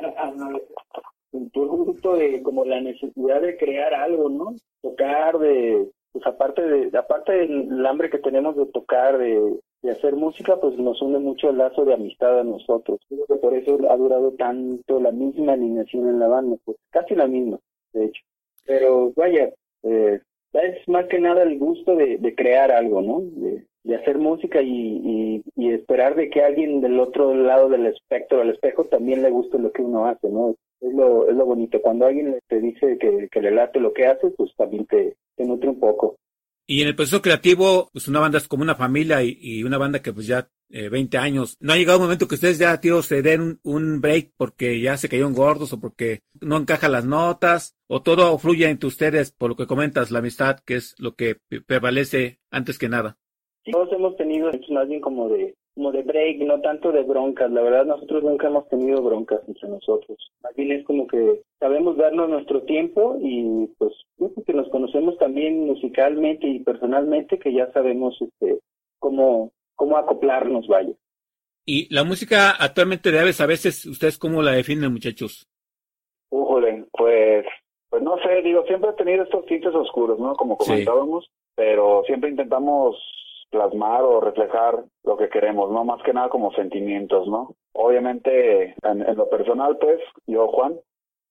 producto 1.53 2.16
de 2.16 2.42
como 2.42 2.64
la 2.64 2.81
necesidad 2.81 3.40
de 3.40 3.57
crear 3.57 3.94
algo, 3.94 4.29
¿no? 4.29 4.55
Tocar, 4.83 5.38
de, 5.38 5.88
pues 6.12 6.27
aparte 6.27 6.62
de, 6.62 6.99
aparte 6.99 7.33
del 7.33 7.87
hambre 7.87 8.11
que 8.11 8.18
tenemos 8.18 8.57
de 8.57 8.66
tocar, 8.66 9.18
de, 9.18 9.59
de 9.83 9.90
hacer 9.90 10.14
música, 10.16 10.57
pues 10.57 10.79
nos 10.79 11.01
une 11.03 11.18
mucho 11.18 11.51
el 11.51 11.59
lazo 11.59 11.85
de 11.85 11.94
amistad 11.94 12.40
a 12.40 12.44
nosotros. 12.44 13.01
Creo 13.09 13.27
que 13.27 13.37
por 13.37 13.55
eso 13.55 13.79
ha 13.90 13.96
durado 13.96 14.33
tanto 14.33 15.01
la 15.01 15.12
misma 15.12 15.53
alineación 15.53 16.09
en 16.09 16.18
la 16.18 16.29
banda, 16.29 16.57
pues 16.64 16.77
casi 16.90 17.14
la 17.14 17.27
misma, 17.27 17.59
de 17.92 18.07
hecho. 18.07 18.22
Pero 18.64 19.12
vaya, 19.14 19.53
eh, 19.85 20.20
es 20.53 20.88
más 20.88 21.07
que 21.07 21.18
nada 21.18 21.42
el 21.42 21.59
gusto 21.59 21.94
de, 21.94 22.18
de 22.18 22.35
crear 22.35 22.70
algo, 22.70 23.03
¿no? 23.03 23.20
De, 23.22 23.66
de 23.85 23.94
hacer 23.94 24.18
música 24.18 24.61
y, 24.62 24.68
y, 24.68 25.42
y, 25.55 25.72
esperar 25.72 26.16
de 26.16 26.29
que 26.29 26.42
alguien 26.42 26.81
del 26.81 26.99
otro 26.99 27.35
lado 27.35 27.68
del 27.68 27.87
espectro, 27.87 28.38
del 28.38 28.51
espejo, 28.51 28.85
también 28.85 29.22
le 29.22 29.31
guste 29.31 29.61
lo 29.61 29.70
que 29.70 29.83
uno 29.83 30.07
hace, 30.07 30.29
¿no? 30.29 30.57
Es 30.81 30.93
lo, 30.93 31.29
es 31.29 31.37
lo 31.37 31.47
bonito. 31.47 31.81
Cuando 31.81 32.07
alguien 32.07 32.39
te 32.49 32.61
dice 32.61 32.99
que, 32.99 33.29
que 33.31 33.41
le 33.41 33.51
late 33.51 33.81
lo 33.81 33.93
que 33.93 34.07
hace, 34.07 34.31
pues 34.31 34.55
también 34.57 34.87
te, 34.87 35.17
te 35.37 35.45
nutre 35.45 35.71
un 35.71 35.81
poco. 35.81 36.17
Y 36.69 36.83
en 36.83 36.89
el 36.89 36.97
proceso 36.97 37.23
creativo, 37.23 37.91
pues 37.93 38.09
una 38.09 38.21
banda 38.21 38.39
es 38.39 38.49
como 38.49 38.62
una 38.62 38.75
familia 38.75 39.23
y, 39.23 39.39
y 39.41 39.62
una 39.62 39.79
banda 39.79 40.03
que 40.03 40.12
pues 40.12 40.27
ya 40.27 40.49
eh, 40.69 40.89
20 40.89 41.17
años. 41.19 41.57
¿No 41.61 41.73
ha 41.73 41.77
llegado 41.77 41.99
un 41.99 42.05
momento 42.05 42.27
que 42.27 42.35
ustedes 42.35 42.59
ya, 42.59 42.81
tío, 42.81 43.03
se 43.03 43.23
den 43.23 43.41
un, 43.41 43.61
un, 43.62 44.01
break 44.01 44.33
porque 44.37 44.81
ya 44.81 44.97
se 44.97 45.09
cayeron 45.09 45.33
gordos 45.33 45.73
o 45.73 45.81
porque 45.81 46.23
no 46.41 46.57
encajan 46.57 46.91
las 46.91 47.05
notas? 47.05 47.77
¿O 47.87 48.03
todo 48.03 48.37
fluye 48.39 48.69
entre 48.69 48.89
ustedes 48.89 49.31
por 49.31 49.51
lo 49.51 49.57
que 49.57 49.69
comentas, 49.69 50.11
la 50.11 50.19
amistad, 50.19 50.59
que 50.67 50.75
es 50.75 50.97
lo 50.99 51.15
que 51.15 51.37
prevalece 51.67 52.41
antes 52.51 52.79
que 52.79 52.89
nada? 52.89 53.17
Todos 53.71 53.93
hemos 53.93 54.17
tenido 54.17 54.51
más 54.71 54.89
bien 54.89 55.01
como 55.01 55.29
de 55.29 55.55
como 55.77 55.93
de 55.93 56.03
break, 56.03 56.39
no 56.39 56.61
tanto 56.62 56.91
de 56.91 57.03
broncas. 57.03 57.51
La 57.51 57.61
verdad, 57.61 57.85
nosotros 57.85 58.25
nunca 58.25 58.47
hemos 58.47 58.67
tenido 58.69 59.03
broncas 59.03 59.43
entre 59.47 59.69
nosotros. 59.69 60.17
Más 60.43 60.55
bien 60.55 60.73
es 60.73 60.85
como 60.87 61.07
que 61.07 61.43
sabemos 61.61 61.99
darnos 61.99 62.31
nuestro 62.31 62.62
tiempo 62.62 63.19
y 63.21 63.69
pues 63.79 63.93
que 64.47 64.55
nos 64.55 64.69
conocemos 64.71 65.19
también 65.19 65.67
musicalmente 65.67 66.47
y 66.47 66.61
personalmente, 66.61 67.39
que 67.39 67.53
ya 67.53 67.71
sabemos 67.73 68.17
este 68.21 68.61
cómo 68.99 69.53
cómo 69.75 69.99
acoplarnos, 69.99 70.67
vaya. 70.67 70.95
Y 71.67 71.93
la 71.95 72.05
música 72.05 72.53
actualmente 72.53 73.11
de 73.11 73.21
Aves, 73.21 73.41
a 73.43 73.47
veces, 73.47 73.85
¿ustedes 73.85 74.17
cómo 74.17 74.41
la 74.41 74.53
definen, 74.53 74.93
muchachos? 74.93 75.47
Újole, 76.31 76.87
pues, 76.93 77.45
pues 77.91 78.03
no 78.03 78.17
sé, 78.19 78.41
digo, 78.43 78.65
siempre 78.67 78.91
he 78.91 78.95
tenido 78.95 79.25
estos 79.25 79.45
tintes 79.45 79.75
oscuros, 79.75 80.19
¿no? 80.19 80.35
Como 80.37 80.57
comentábamos, 80.57 81.25
sí. 81.25 81.31
pero 81.55 82.03
siempre 82.07 82.31
intentamos 82.31 82.97
plasmar 83.51 84.03
o 84.03 84.21
reflejar 84.21 84.85
lo 85.05 85.17
que 85.17 85.29
queremos, 85.29 85.71
¿no? 85.71 85.85
Más 85.85 86.03
que 86.03 86.13
nada 86.13 86.29
como 86.29 86.53
sentimientos, 86.53 87.29
¿no? 87.29 87.55
Obviamente, 87.73 88.75
en, 88.83 89.03
en 89.03 89.17
lo 89.17 89.29
personal, 89.29 89.79
pues, 89.79 90.01
yo, 90.27 90.49
Juan, 90.49 90.79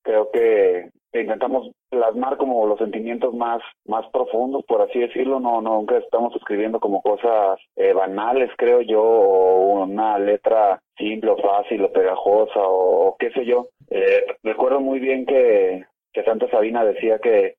creo 0.02 0.30
que 0.30 0.90
intentamos 1.12 1.70
plasmar 1.90 2.36
como 2.36 2.66
los 2.66 2.78
sentimientos 2.78 3.34
más 3.34 3.62
más 3.86 4.04
profundos 4.10 4.64
por 4.66 4.82
así 4.82 4.98
decirlo 4.98 5.40
no, 5.40 5.60
nunca 5.60 5.96
estamos 5.98 6.34
escribiendo 6.36 6.80
como 6.80 7.00
cosas 7.02 7.58
eh, 7.76 7.92
banales 7.92 8.50
creo 8.56 8.82
yo 8.82 9.02
o 9.02 9.82
una 9.84 10.18
letra 10.18 10.80
simple 10.96 11.30
o 11.30 11.36
fácil 11.36 11.84
o 11.84 11.92
pegajosa 11.92 12.60
o, 12.60 13.08
o 13.08 13.16
qué 13.18 13.30
sé 13.30 13.44
yo 13.44 13.68
eh, 13.90 14.26
recuerdo 14.42 14.80
muy 14.80 14.98
bien 14.98 15.26
que 15.26 15.84
que 16.12 16.24
Santa 16.24 16.48
Sabina 16.50 16.84
decía 16.84 17.18
que 17.18 17.56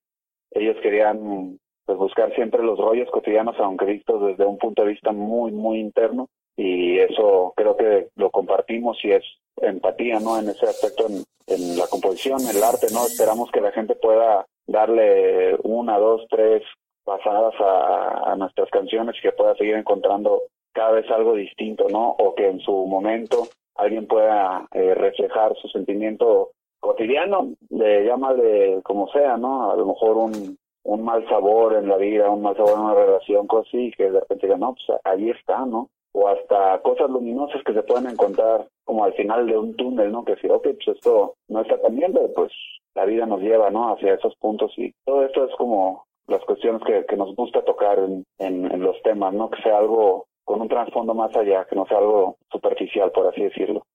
ellos 0.51 0.77
querían 0.81 1.59
pues 1.87 1.97
buscar 1.97 2.35
siempre 2.35 2.61
los 2.61 2.77
rollos 2.77 3.09
cotidianos 3.09 3.55
aunque 3.59 3.85
vistos 3.85 4.21
desde 4.27 4.45
un 4.45 4.59
punto 4.59 4.83
de 4.83 4.89
vista 4.89 5.11
muy 5.11 5.51
muy 5.51 5.79
interno 5.79 6.27
y 6.55 6.99
eso 6.99 7.53
creo 7.55 7.77
que 7.77 8.09
lo 8.15 8.29
compartimos 8.29 8.97
y 9.03 9.11
es 9.11 9.23
empatía, 9.61 10.19
¿no? 10.19 10.39
En 10.39 10.49
ese 10.49 10.65
aspecto, 10.65 11.05
en, 11.07 11.77
la 11.77 11.87
composición, 11.87 12.39
el 12.41 12.61
arte, 12.63 12.87
¿no? 12.91 13.05
Esperamos 13.05 13.49
que 13.51 13.61
la 13.61 13.71
gente 13.71 13.95
pueda 13.95 14.45
darle 14.65 15.55
una, 15.63 15.97
dos, 15.97 16.25
tres 16.29 16.63
pasadas 17.03 17.53
a, 17.59 18.31
a 18.31 18.35
nuestras 18.35 18.69
canciones 18.69 19.15
y 19.17 19.21
que 19.21 19.31
pueda 19.31 19.55
seguir 19.55 19.75
encontrando 19.75 20.41
cada 20.73 20.91
vez 20.91 21.09
algo 21.09 21.35
distinto, 21.35 21.87
¿no? 21.89 22.09
O 22.19 22.35
que 22.35 22.47
en 22.47 22.59
su 22.59 22.85
momento 22.85 23.47
alguien 23.75 24.07
pueda 24.07 24.67
eh, 24.73 24.93
reflejar 24.93 25.55
su 25.61 25.67
sentimiento 25.69 26.51
cotidiano, 26.79 27.53
de 27.69 28.05
llámale 28.05 28.81
como 28.83 29.07
sea, 29.09 29.37
¿no? 29.37 29.71
A 29.71 29.75
lo 29.75 29.85
mejor 29.85 30.17
un, 30.17 30.57
un 30.87 31.03
mal 31.03 31.27
sabor 31.27 31.75
en 31.75 31.87
la 31.87 31.97
vida, 31.97 32.29
un 32.29 32.41
mal 32.41 32.55
sabor 32.55 32.73
en 32.73 32.79
una 32.79 32.95
relación, 32.95 33.47
cosas 33.47 33.67
así, 33.67 33.91
que 33.95 34.09
de 34.09 34.19
repente 34.19 34.47
digan, 34.47 34.61
no, 34.61 34.75
pues 34.75 34.99
ahí 35.03 35.29
está, 35.29 35.65
¿no? 35.65 35.89
o 36.17 36.27
hasta 36.27 36.81
cosas 36.81 37.11
luminosas 37.11 37.61
que 37.63 37.73
se 37.73 37.83
pueden 37.83 38.09
encontrar 38.09 38.67
como 38.83 39.03
al 39.03 39.13
final 39.13 39.45
de 39.45 39.55
un 39.55 39.75
túnel, 39.75 40.11
¿no? 40.11 40.25
Que 40.25 40.35
si, 40.37 40.47
ok, 40.47 40.63
pues 40.63 40.97
esto 40.97 41.35
no 41.47 41.61
está 41.61 41.79
tan 41.79 41.95
bien, 41.95 42.11
pero 42.11 42.33
pues 42.33 42.51
la 42.95 43.05
vida 43.05 43.27
nos 43.27 43.39
lleva, 43.39 43.69
¿no? 43.69 43.93
Hacia 43.93 44.15
esos 44.15 44.35
puntos 44.37 44.71
y 44.77 44.91
todo 45.05 45.23
esto 45.23 45.45
es 45.45 45.55
como 45.57 46.05
las 46.25 46.43
cuestiones 46.45 46.81
que, 46.87 47.05
que 47.07 47.15
nos 47.15 47.35
gusta 47.35 47.63
tocar 47.63 47.99
en, 47.99 48.25
en, 48.39 48.71
en, 48.71 48.81
los 48.81 48.99
temas, 49.03 49.31
¿no? 49.33 49.51
Que 49.51 49.61
sea 49.61 49.77
algo 49.77 50.25
con 50.43 50.61
un 50.61 50.67
trasfondo 50.67 51.13
más 51.13 51.35
allá, 51.35 51.65
que 51.69 51.75
no 51.75 51.85
sea 51.85 51.99
algo 51.99 52.37
superficial, 52.51 53.11
por 53.11 53.27
así 53.27 53.43
decirlo. 53.43 53.85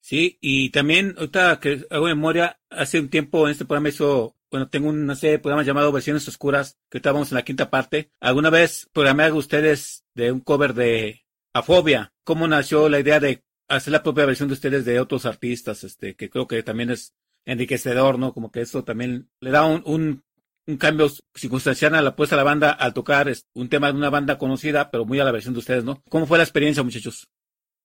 Sí, 0.00 0.38
y 0.40 0.70
también, 0.70 1.14
ahorita 1.16 1.58
que 1.60 1.78
hago 1.90 2.04
memoria, 2.04 2.58
hace 2.70 3.00
un 3.00 3.10
tiempo 3.10 3.46
en 3.46 3.52
este 3.52 3.64
programa 3.64 3.88
hizo 3.88 4.33
bueno, 4.54 4.68
tengo 4.68 4.88
una 4.88 5.16
serie 5.16 5.32
de 5.32 5.38
programas 5.40 5.66
llamado 5.66 5.90
Versiones 5.90 6.28
Oscuras, 6.28 6.78
que 6.88 6.98
estábamos 6.98 7.32
en 7.32 7.34
la 7.34 7.42
quinta 7.42 7.70
parte. 7.70 8.12
¿Alguna 8.20 8.50
vez 8.50 8.88
programé 8.92 9.24
a 9.24 9.34
ustedes 9.34 10.04
de 10.14 10.30
un 10.30 10.38
cover 10.38 10.74
de 10.74 11.22
Afobia? 11.52 12.12
¿Cómo 12.22 12.46
nació 12.46 12.88
la 12.88 13.00
idea 13.00 13.18
de 13.18 13.42
hacer 13.68 13.92
la 13.92 14.04
propia 14.04 14.26
versión 14.26 14.48
de 14.48 14.52
ustedes 14.52 14.84
de 14.84 15.00
otros 15.00 15.26
artistas? 15.26 15.82
Este, 15.82 16.14
que 16.14 16.30
creo 16.30 16.46
que 16.46 16.62
también 16.62 16.90
es 16.90 17.16
enriquecedor, 17.44 18.16
¿no? 18.20 18.32
Como 18.32 18.52
que 18.52 18.60
eso 18.60 18.84
también 18.84 19.28
le 19.40 19.50
da 19.50 19.66
un, 19.66 19.82
un, 19.86 20.22
un 20.68 20.76
cambio 20.76 21.08
circunstancial 21.34 21.96
a 21.96 22.02
la 22.02 22.14
puesta 22.14 22.36
a 22.36 22.38
la 22.38 22.44
banda 22.44 22.70
al 22.70 22.94
tocar 22.94 23.26
un 23.56 23.68
tema 23.68 23.90
de 23.90 23.98
una 23.98 24.10
banda 24.10 24.38
conocida, 24.38 24.88
pero 24.88 25.04
muy 25.04 25.18
a 25.18 25.24
la 25.24 25.32
versión 25.32 25.54
de 25.54 25.58
ustedes, 25.58 25.82
¿no? 25.82 26.00
¿Cómo 26.08 26.26
fue 26.26 26.38
la 26.38 26.44
experiencia, 26.44 26.84
muchachos? 26.84 27.28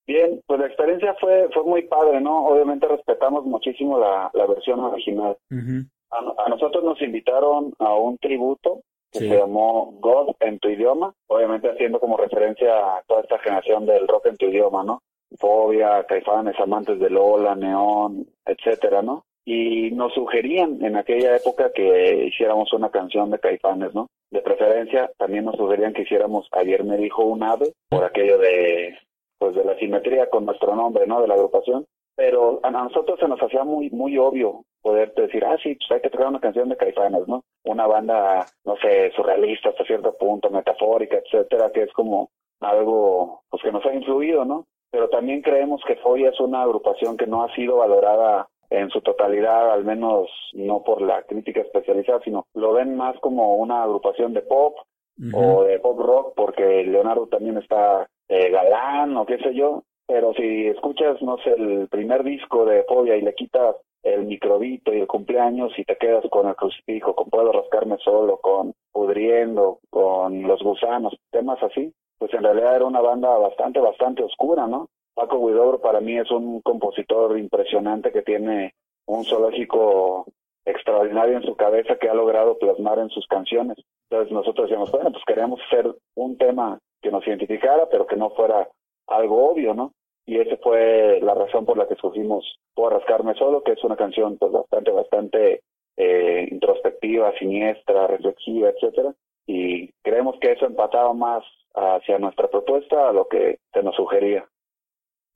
Bien, 0.05 0.39
pues 0.45 0.59
la 0.59 0.67
experiencia 0.67 1.15
fue 1.19 1.49
fue 1.51 1.63
muy 1.63 1.87
padre, 1.87 2.21
¿no? 2.21 2.45
Obviamente 2.45 2.87
respetamos 2.87 3.43
muchísimo 3.45 3.99
la, 3.99 4.29
la 4.35 4.45
versión 4.45 4.79
original. 4.81 5.35
Uh 5.49 5.55
-huh. 5.55 5.89
A, 6.11 6.43
a, 6.45 6.49
nosotros 6.49 6.83
nos 6.83 7.01
invitaron 7.01 7.73
a 7.79 7.93
un 7.95 8.17
tributo 8.17 8.81
que 9.11 9.19
sí. 9.19 9.29
se 9.29 9.37
llamó 9.37 9.93
God 9.99 10.35
en 10.41 10.59
tu 10.59 10.69
idioma, 10.69 11.13
obviamente 11.27 11.69
haciendo 11.69 11.99
como 11.99 12.17
referencia 12.17 12.97
a 12.97 13.03
toda 13.07 13.21
esta 13.21 13.39
generación 13.39 13.85
del 13.85 14.07
rock 14.07 14.27
en 14.27 14.37
tu 14.37 14.45
idioma, 14.47 14.83
¿no? 14.83 15.01
Fobia, 15.37 16.03
Caifanes, 16.05 16.59
Amantes 16.59 16.99
de 16.99 17.09
Lola, 17.09 17.55
Neón, 17.55 18.27
etcétera, 18.45 19.01
¿no? 19.01 19.25
Y 19.45 19.91
nos 19.91 20.13
sugerían 20.13 20.83
en 20.83 20.95
aquella 20.95 21.35
época 21.35 21.71
que 21.73 22.25
hiciéramos 22.27 22.71
una 22.73 22.89
canción 22.89 23.31
de 23.31 23.39
Caifanes, 23.39 23.93
¿no? 23.93 24.07
De 24.31 24.41
preferencia, 24.41 25.11
también 25.17 25.45
nos 25.45 25.55
sugerían 25.55 25.93
que 25.93 26.03
hiciéramos 26.03 26.47
Ayer 26.51 26.83
me 26.83 26.97
dijo 26.97 27.23
un 27.23 27.43
ave, 27.43 27.73
por 27.89 28.03
aquello 28.03 28.37
de, 28.37 28.95
pues 29.39 29.55
de 29.55 29.63
la 29.63 29.77
simetría 29.77 30.29
con 30.29 30.45
nuestro 30.45 30.75
nombre, 30.75 31.07
¿no? 31.07 31.21
De 31.21 31.27
la 31.27 31.33
agrupación. 31.33 31.85
Pero 32.19 32.59
a 32.63 32.69
nosotros 32.69 33.17
se 33.17 33.29
nos 33.29 33.41
hacía 33.41 33.63
muy, 33.63 33.89
muy 33.91 34.17
obvio 34.17 34.65
poder 34.81 35.13
decir, 35.13 35.41
ah, 35.45 35.55
sí, 35.63 35.75
pues 35.75 35.89
hay 35.89 36.01
que 36.01 36.09
tocar 36.09 36.27
una 36.27 36.41
canción 36.41 36.67
de 36.67 36.75
Caifanes, 36.75 37.25
¿no? 37.29 37.45
Una 37.63 37.87
banda, 37.87 38.45
no 38.65 38.75
sé, 38.75 39.09
surrealista 39.15 39.69
hasta 39.69 39.85
cierto 39.85 40.11
punto, 40.17 40.49
metafórica, 40.49 41.15
etcétera, 41.15 41.71
que 41.71 41.83
es 41.83 41.93
como 41.93 42.29
algo, 42.59 43.43
pues 43.49 43.63
que 43.63 43.71
nos 43.71 43.85
ha 43.85 43.93
influido, 43.93 44.43
¿no? 44.43 44.65
Pero 44.91 45.07
también 45.07 45.41
creemos 45.41 45.81
que 45.87 45.95
Foya 45.95 46.31
es 46.31 46.39
una 46.41 46.63
agrupación 46.63 47.15
que 47.15 47.25
no 47.25 47.41
ha 47.41 47.55
sido 47.55 47.77
valorada 47.77 48.49
en 48.69 48.89
su 48.89 48.99
totalidad, 48.99 49.71
al 49.71 49.85
menos 49.85 50.27
no 50.51 50.83
por 50.83 51.01
la 51.01 51.23
crítica 51.23 51.61
especializada, 51.61 52.19
sino 52.25 52.47
lo 52.53 52.73
ven 52.73 52.97
más 52.97 53.17
como 53.21 53.55
una 53.55 53.81
agrupación 53.83 54.33
de 54.33 54.41
pop 54.41 54.75
uh 55.19 55.21
-huh. 55.23 55.57
o 55.57 55.63
de 55.63 55.79
pop 55.79 55.97
rock, 55.97 56.33
porque 56.35 56.83
Leonardo 56.83 57.27
también 57.27 57.57
está 57.57 58.09
eh, 58.27 58.49
galán 58.49 59.15
o 59.15 59.25
qué 59.25 59.37
sé 59.37 59.53
yo, 59.55 59.83
pero 60.09 60.33
si 60.33 60.65
escuchas, 60.65 61.21
no 61.21 61.37
sé, 61.37 61.51
el 61.51 61.87
primer 61.87 62.23
disco 62.23 62.65
de 62.65 62.83
Fobia 62.85 63.15
y 63.15 63.21
le 63.21 63.35
quitas 63.35 63.75
el 64.01 64.25
microbito 64.25 64.91
y 64.91 65.01
el 65.01 65.07
cumpleaños 65.07 65.71
y 65.77 65.83
te 65.83 65.97
quedas 65.97 66.25
con 66.31 66.47
el 66.47 66.55
crucifijo, 66.55 67.13
con 67.13 67.29
Puedo 67.29 67.51
rascarme 67.51 67.95
solo, 68.03 68.37
con 68.37 68.73
Pudriendo, 68.91 69.81
con 69.91 70.41
Los 70.41 70.63
Gusanos, 70.63 71.15
temas 71.29 71.61
así, 71.61 71.93
pues 72.17 72.33
en 72.33 72.41
realidad 72.41 72.77
era 72.77 72.85
una 72.85 73.01
banda 73.01 73.37
bastante, 73.37 73.79
bastante 73.79 74.23
oscura, 74.23 74.65
¿no? 74.65 74.89
Paco 75.13 75.45
Guidobro 75.45 75.79
para 75.79 76.01
mí 76.01 76.17
es 76.17 76.31
un 76.31 76.61
compositor 76.61 77.37
impresionante 77.37 78.11
que 78.11 78.23
tiene 78.23 78.73
un 79.05 79.25
zoológico 79.25 80.25
extraordinario 80.65 81.37
en 81.37 81.43
su 81.43 81.55
cabeza 81.55 81.97
que 81.97 82.09
ha 82.09 82.15
logrado 82.15 82.57
plasmar 82.57 82.97
en 82.97 83.09
sus 83.09 83.27
canciones. 83.27 83.77
Entonces 84.09 84.33
nosotros 84.33 84.69
decíamos, 84.69 84.91
bueno, 84.91 85.11
pues 85.11 85.23
queríamos 85.27 85.59
hacer 85.67 85.85
un 86.15 86.35
tema 86.35 86.79
que 86.99 87.11
nos 87.11 87.27
identificara, 87.27 87.87
pero 87.91 88.07
que 88.07 88.15
no 88.15 88.31
fuera 88.31 88.67
algo 89.05 89.51
obvio, 89.51 89.75
¿no? 89.75 89.93
Y 90.25 90.39
esa 90.39 90.57
fue 90.57 91.19
la 91.21 91.33
razón 91.33 91.65
por 91.65 91.77
la 91.77 91.87
que 91.87 91.95
escogimos 91.95 92.45
Puedo 92.79 92.91
rascarme 92.91 93.33
solo, 93.35 93.61
que 93.61 93.73
es 93.73 93.83
una 93.83 93.97
canción 93.97 94.37
pues 94.37 94.53
bastante, 94.53 94.91
bastante 94.91 95.63
eh, 95.97 96.47
introspectiva, 96.49 97.37
siniestra, 97.37 98.07
reflexiva, 98.07 98.69
etcétera. 98.69 99.13
Y 99.45 99.91
creemos 100.01 100.37
que 100.39 100.53
eso 100.53 100.65
empataba 100.65 101.13
más 101.13 101.43
hacia 101.75 102.19
nuestra 102.19 102.49
propuesta 102.49 103.09
a 103.09 103.11
lo 103.11 103.27
que 103.27 103.59
se 103.73 103.83
nos 103.83 103.97
sugería. 103.97 104.47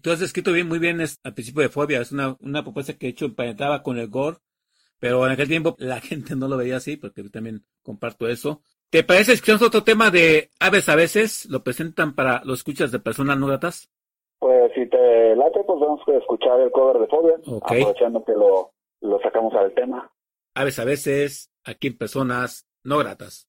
Tú 0.01 0.11
has 0.11 0.21
escrito 0.21 0.53
bien, 0.53 0.69
muy 0.69 0.79
bien 0.79 1.01
es, 1.01 1.19
al 1.25 1.33
principio 1.33 1.63
de 1.63 1.69
Fobia, 1.69 1.99
es 1.99 2.13
una, 2.13 2.37
una 2.39 2.63
propuesta 2.63 2.93
que 2.93 3.07
he 3.07 3.09
hecho 3.09 3.25
emparentaba 3.25 3.83
con 3.83 3.97
el 3.97 4.07
gore, 4.07 4.37
pero 4.99 5.25
en 5.25 5.33
aquel 5.33 5.49
tiempo 5.49 5.75
la 5.79 5.99
gente 6.01 6.37
no 6.37 6.47
lo 6.47 6.55
veía 6.55 6.77
así, 6.77 6.95
porque 6.95 7.23
yo 7.23 7.29
también 7.29 7.65
comparto 7.81 8.29
eso. 8.29 8.63
¿Te 8.89 9.03
parece 9.03 9.37
que 9.41 9.51
otro 9.51 9.83
tema 9.83 10.11
de 10.11 10.49
aves 10.61 10.87
a 10.87 10.95
veces? 10.95 11.45
¿Lo 11.49 11.61
presentan 11.61 12.15
para 12.15 12.41
los 12.45 12.59
escuchas 12.59 12.91
de 12.93 12.99
personas 12.99 13.37
no 13.37 13.47
gratas? 13.47 13.89
Pues 14.43 14.73
si 14.75 14.85
te 14.89 15.37
late, 15.37 15.63
pues 15.65 15.79
vamos 15.79 16.01
a 16.05 16.17
escuchar 16.17 16.59
el 16.59 16.69
cover 16.69 16.99
de 16.99 17.07
Fobia, 17.07 17.35
aprovechando 17.61 18.25
que 18.25 18.33
lo, 18.33 18.73
lo 18.99 19.17
sacamos 19.21 19.53
al 19.53 19.73
tema. 19.73 20.11
Aves 20.53 20.79
a 20.79 20.83
veces, 20.83 21.49
aquí 21.63 21.87
en 21.87 21.97
personas 21.97 22.67
no 22.83 22.97
gratas. 22.97 23.47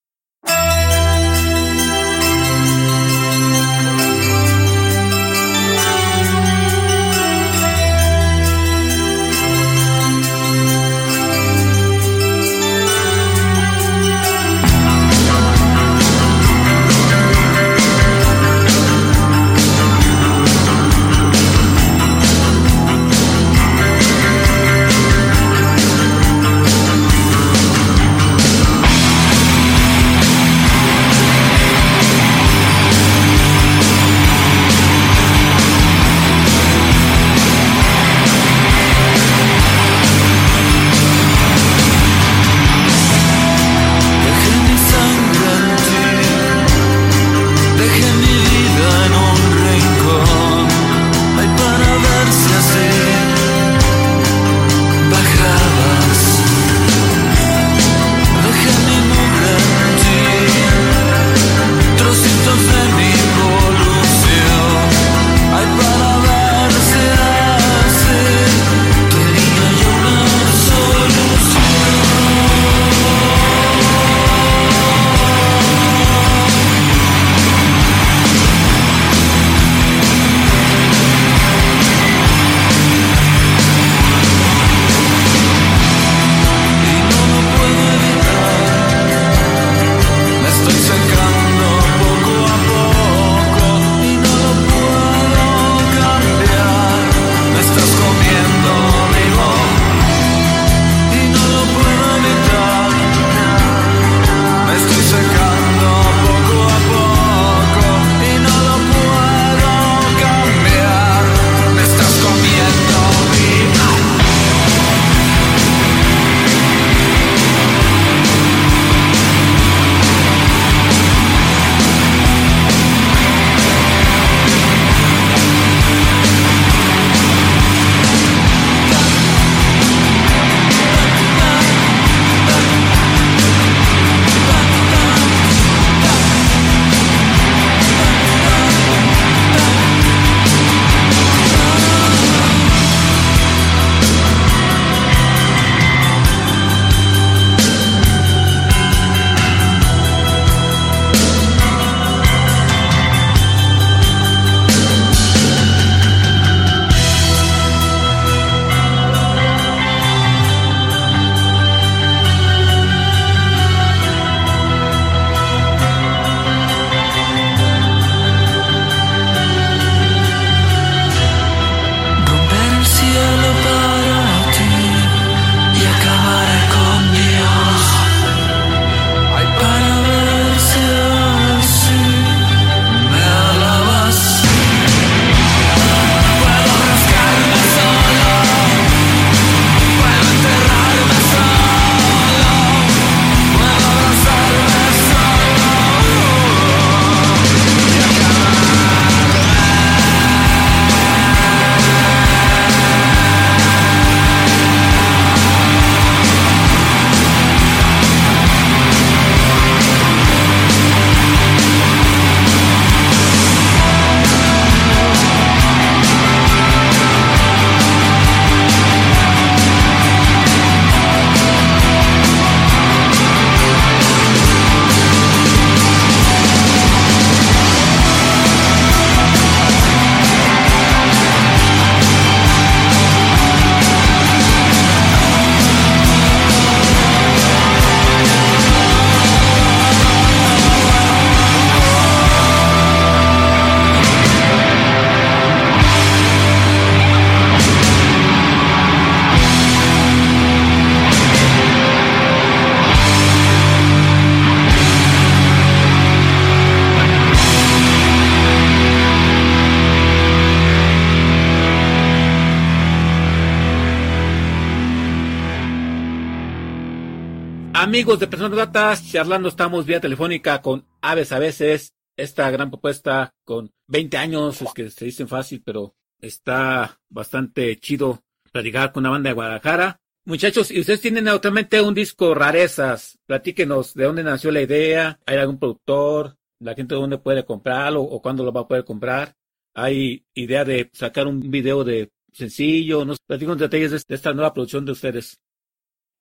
Amigos 268.04 268.20
de 268.20 268.26
Personas 268.26 268.52
Gratas, 268.52 269.10
charlando 269.10 269.48
estamos 269.48 269.86
vía 269.86 269.98
telefónica 269.98 270.60
con 270.60 270.84
Aves 271.00 271.32
a 271.32 271.38
veces. 271.38 271.94
Esta 272.18 272.50
gran 272.50 272.68
propuesta 272.68 273.32
con 273.44 273.72
20 273.86 274.18
años, 274.18 274.60
es 274.60 274.74
que 274.74 274.90
se 274.90 275.06
dicen 275.06 275.26
fácil, 275.26 275.62
pero 275.64 275.94
está 276.20 277.00
bastante 277.08 277.74
chido 277.80 278.20
platicar 278.52 278.92
con 278.92 279.04
una 279.04 279.10
banda 279.12 279.30
de 279.30 279.34
Guadalajara. 279.34 280.02
Muchachos, 280.26 280.70
y 280.70 280.80
ustedes 280.80 281.00
tienen 281.00 281.28
actualmente 281.28 281.80
un 281.80 281.94
disco 281.94 282.34
rarezas. 282.34 283.18
Platíquenos 283.24 283.94
de 283.94 284.04
dónde 284.04 284.22
nació 284.22 284.50
la 284.50 284.60
idea. 284.60 285.18
¿Hay 285.24 285.38
algún 285.38 285.58
productor? 285.58 286.36
¿La 286.58 286.74
gente 286.74 286.94
de 286.94 287.00
dónde 287.00 287.16
puede 287.16 287.46
comprarlo 287.46 288.02
o 288.02 288.20
cuándo 288.20 288.44
lo 288.44 288.52
va 288.52 288.60
a 288.60 288.68
poder 288.68 288.84
comprar? 288.84 289.32
¿Hay 289.72 290.26
idea 290.34 290.66
de 290.66 290.90
sacar 290.92 291.26
un 291.26 291.40
video 291.50 291.84
de 291.84 292.10
sencillo? 292.34 293.06
¿Nos 293.06 293.18
platican 293.20 293.56
detalles 293.56 294.06
de 294.06 294.14
esta 294.14 294.34
nueva 294.34 294.52
producción 294.52 294.84
de 294.84 294.92
ustedes? 294.92 295.40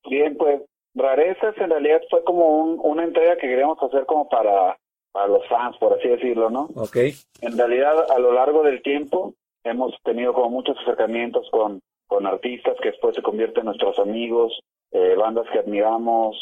Bien, 0.10 0.38
pues 0.38 0.62
Rarezas 0.96 1.58
en 1.58 1.70
realidad 1.70 2.02
fue 2.10 2.24
como 2.24 2.62
un, 2.62 2.80
una 2.84 3.04
entrega 3.04 3.36
que 3.36 3.48
queríamos 3.48 3.82
hacer 3.82 4.06
como 4.06 4.30
para, 4.30 4.78
para 5.12 5.28
los 5.28 5.48
fans, 5.48 5.76
por 5.78 5.94
así 5.94 6.08
decirlo, 6.08 6.50
¿no? 6.50 6.70
Ok. 6.76 6.98
En 7.42 7.58
realidad, 7.58 8.12
a 8.12 8.20
lo 8.20 8.32
largo 8.34 8.64
del 8.64 8.82
tiempo, 8.82 9.34
hemos 9.64 9.96
tenido 10.04 10.34
como 10.34 10.50
muchos 10.50 10.78
acercamientos 10.80 11.50
con, 11.52 11.80
con 12.08 12.28
artistas 12.28 12.76
que 12.82 12.92
después 12.92 13.16
se 13.16 13.22
convierten 13.22 13.62
en 13.62 13.66
nuestros 13.68 13.98
amigos, 14.00 14.60
eh, 14.92 15.16
bandas 15.16 15.48
que 15.52 15.60
admiramos, 15.60 16.38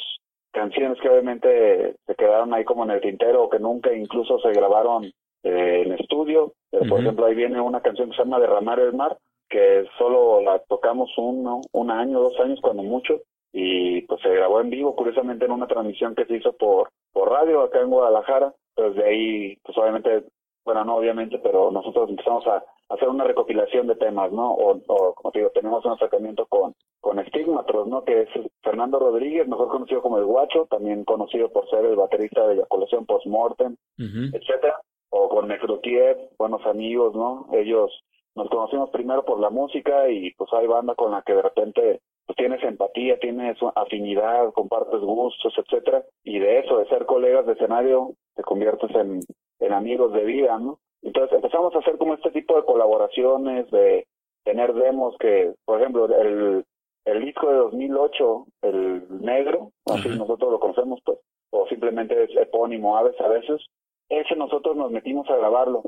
canciones 0.51 0.99
que 0.99 1.09
obviamente 1.09 1.95
se 2.05 2.15
quedaron 2.15 2.53
ahí 2.53 2.65
como 2.65 2.83
en 2.83 2.91
el 2.91 3.01
tintero 3.01 3.43
o 3.43 3.49
que 3.49 3.59
nunca 3.59 3.93
incluso 3.93 4.39
se 4.39 4.51
grabaron 4.51 5.05
eh, 5.43 5.83
en 5.85 5.93
estudio. 5.93 6.53
Por 6.71 6.99
ejemplo, 6.99 7.25
ahí 7.25 7.35
viene 7.35 7.59
una 7.61 7.81
canción 7.81 8.09
que 8.09 8.15
se 8.15 8.23
llama 8.23 8.39
Derramar 8.39 8.79
el 8.79 8.93
Mar, 8.93 9.17
que 9.49 9.85
solo 9.97 10.41
la 10.41 10.59
tocamos 10.59 11.09
un, 11.17 11.61
un 11.71 11.91
año, 11.91 12.19
dos 12.19 12.39
años 12.39 12.59
cuando 12.61 12.83
mucho, 12.83 13.21
y 13.53 14.01
pues 14.03 14.21
se 14.21 14.29
grabó 14.29 14.61
en 14.61 14.69
vivo, 14.69 14.95
curiosamente 14.95 15.45
en 15.45 15.51
una 15.51 15.67
transmisión 15.67 16.15
que 16.15 16.25
se 16.25 16.37
hizo 16.37 16.53
por, 16.53 16.89
por 17.11 17.29
radio 17.29 17.61
acá 17.61 17.81
en 17.81 17.89
Guadalajara, 17.89 18.53
pues 18.75 18.95
de 18.95 19.03
ahí, 19.03 19.57
pues 19.63 19.77
obviamente, 19.77 20.23
bueno, 20.63 20.85
no 20.85 20.95
obviamente, 20.95 21.39
pero 21.39 21.71
nosotros 21.71 22.09
empezamos 22.09 22.45
a 22.47 22.63
hacer 22.89 23.09
una 23.09 23.23
recopilación 23.23 23.87
de 23.87 23.95
temas, 23.95 24.31
¿no? 24.31 24.51
O, 24.53 24.79
o 24.87 25.13
como 25.13 25.31
te 25.31 25.39
digo, 25.39 25.51
tenemos 25.51 25.83
un 25.85 25.93
acercamiento 25.93 26.45
con, 26.45 26.73
con 26.99 27.23
Stigmatros, 27.25 27.87
¿no? 27.87 28.03
Que 28.03 28.21
es 28.21 28.29
Fernando 28.61 28.99
Rodríguez, 28.99 29.47
mejor 29.47 29.69
conocido 29.69 30.01
como 30.01 30.17
El 30.17 30.25
Guacho, 30.25 30.67
también 30.69 31.03
conocido 31.03 31.49
por 31.49 31.69
ser 31.69 31.85
el 31.85 31.95
baterista 31.95 32.47
de 32.47 32.55
Eyaculación 32.55 33.05
Postmortem, 33.05 33.75
etcétera, 33.97 34.79
o 35.09 35.29
con 35.29 35.47
Necrotiev, 35.47 36.17
buenos 36.37 36.65
amigos, 36.65 37.15
¿no? 37.15 37.47
Ellos 37.53 37.91
nos 38.35 38.49
conocimos 38.49 38.89
primero 38.91 39.25
por 39.25 39.39
la 39.39 39.49
música 39.49 40.09
y 40.09 40.31
pues 40.35 40.51
hay 40.53 40.67
banda 40.67 40.95
con 40.95 41.11
la 41.11 41.21
que 41.21 41.33
de 41.33 41.41
repente 41.41 42.01
pues, 42.31 42.47
tienes 42.47 42.63
empatía, 42.63 43.19
tienes 43.19 43.57
afinidad, 43.75 44.53
compartes 44.53 45.01
gustos, 45.01 45.53
etcétera, 45.57 46.03
y 46.23 46.39
de 46.39 46.59
eso, 46.59 46.77
de 46.77 46.87
ser 46.87 47.05
colegas 47.05 47.45
de 47.45 47.53
escenario, 47.53 48.13
te 48.35 48.43
conviertes 48.43 48.89
en, 48.95 49.19
en 49.59 49.73
amigos 49.73 50.13
de 50.13 50.23
vida, 50.23 50.57
¿no? 50.57 50.79
Entonces 51.01 51.35
empezamos 51.35 51.75
a 51.75 51.79
hacer 51.79 51.97
como 51.97 52.13
este 52.13 52.31
tipo 52.31 52.55
de 52.55 52.63
colaboraciones, 52.63 53.69
de 53.71 54.05
tener 54.45 54.73
demos 54.73 55.15
que, 55.19 55.53
por 55.65 55.81
ejemplo, 55.81 56.05
el, 56.05 56.63
el 57.05 57.25
disco 57.25 57.49
de 57.49 57.57
2008, 57.57 58.45
el 58.61 59.21
negro, 59.21 59.71
así 59.87 60.07
nosotros 60.09 60.51
lo 60.51 60.59
conocemos, 60.59 60.99
pues, 61.03 61.19
o 61.51 61.67
simplemente 61.67 62.23
es 62.23 62.29
epónimo 62.37 62.97
Aves 62.97 63.19
a 63.19 63.27
veces, 63.27 63.61
ese 64.07 64.35
nosotros 64.37 64.77
nos 64.77 64.91
metimos 64.91 65.29
a 65.29 65.35
grabarlo 65.35 65.83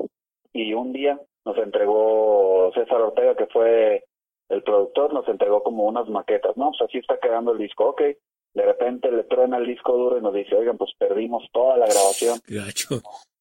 y 0.52 0.74
un 0.74 0.92
día 0.92 1.18
nos 1.46 1.56
entregó 1.56 2.70
César 2.74 3.00
Ortega, 3.00 3.34
que 3.34 3.46
fue 3.46 4.04
el 4.54 4.62
productor, 4.62 5.12
nos 5.12 5.28
entregó 5.28 5.62
como 5.62 5.84
unas 5.84 6.08
maquetas, 6.08 6.56
¿no? 6.56 6.70
Pues 6.70 6.88
así 6.88 6.98
está 6.98 7.18
quedando 7.18 7.52
el 7.52 7.58
disco, 7.58 7.90
ok. 7.90 8.02
De 8.54 8.62
repente 8.62 9.10
le 9.10 9.24
truena 9.24 9.58
el 9.58 9.66
disco 9.66 9.96
duro 9.96 10.16
y 10.16 10.22
nos 10.22 10.32
dice, 10.32 10.54
oigan, 10.54 10.78
pues 10.78 10.92
perdimos 10.98 11.42
toda 11.52 11.76
la 11.76 11.86
grabación. 11.86 12.38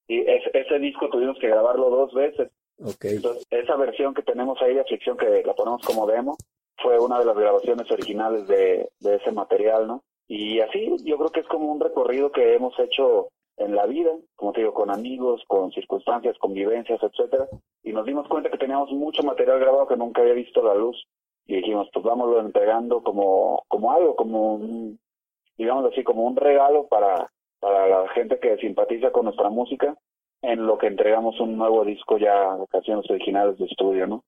Y 0.07 0.19
ese 0.19 0.79
disco 0.79 1.09
tuvimos 1.09 1.37
que 1.39 1.47
grabarlo 1.47 1.89
dos 1.89 2.13
veces. 2.13 2.51
Okay. 2.83 3.15
Entonces, 3.17 3.45
esa 3.49 3.75
versión 3.75 4.13
que 4.13 4.23
tenemos 4.23 4.61
ahí 4.61 4.73
de 4.73 4.81
Aflicción, 4.81 5.15
que 5.15 5.43
la 5.45 5.53
ponemos 5.53 5.81
como 5.85 6.07
demo, 6.07 6.35
fue 6.81 6.99
una 6.99 7.19
de 7.19 7.25
las 7.25 7.37
grabaciones 7.37 7.89
originales 7.91 8.47
de, 8.47 8.89
de 8.99 9.15
ese 9.15 9.31
material, 9.31 9.87
¿no? 9.87 10.03
Y 10.27 10.59
así, 10.59 10.95
yo 11.03 11.17
creo 11.17 11.29
que 11.29 11.41
es 11.41 11.47
como 11.47 11.71
un 11.71 11.79
recorrido 11.79 12.31
que 12.31 12.55
hemos 12.55 12.77
hecho 12.79 13.29
en 13.57 13.75
la 13.75 13.85
vida, 13.85 14.11
como 14.35 14.51
te 14.51 14.61
digo, 14.61 14.73
con 14.73 14.89
amigos, 14.89 15.41
con 15.47 15.71
circunstancias, 15.71 16.37
convivencias, 16.39 17.01
etcétera, 17.01 17.47
y 17.83 17.91
nos 17.93 18.05
dimos 18.05 18.27
cuenta 18.27 18.49
que 18.49 18.57
teníamos 18.57 18.91
mucho 18.91 19.23
material 19.23 19.59
grabado 19.59 19.87
que 19.87 19.97
nunca 19.97 20.21
había 20.21 20.33
visto 20.33 20.63
la 20.63 20.75
luz 20.75 20.97
y 21.45 21.57
dijimos, 21.57 21.89
pues 21.93 22.03
vámonos 22.05 22.43
entregando 22.45 23.03
como 23.03 23.63
como 23.67 23.91
algo, 23.91 24.15
como 24.15 24.55
un, 24.55 24.99
digamos 25.57 25.91
así, 25.91 26.03
como 26.03 26.23
un 26.23 26.35
regalo 26.35 26.87
para 26.87 27.31
para 27.59 27.87
la 27.87 28.09
gente 28.09 28.39
que 28.39 28.57
simpatiza 28.57 29.11
con 29.11 29.25
nuestra 29.25 29.49
música, 29.49 29.95
en 30.41 30.65
lo 30.67 30.77
que 30.77 30.87
entregamos 30.87 31.39
un 31.39 31.57
nuevo 31.57 31.85
disco 31.85 32.17
ya 32.17 32.57
de 32.57 32.67
canciones 32.67 33.09
originales 33.09 33.57
de 33.57 33.65
estudio, 33.65 34.05
¿no? 34.05 34.23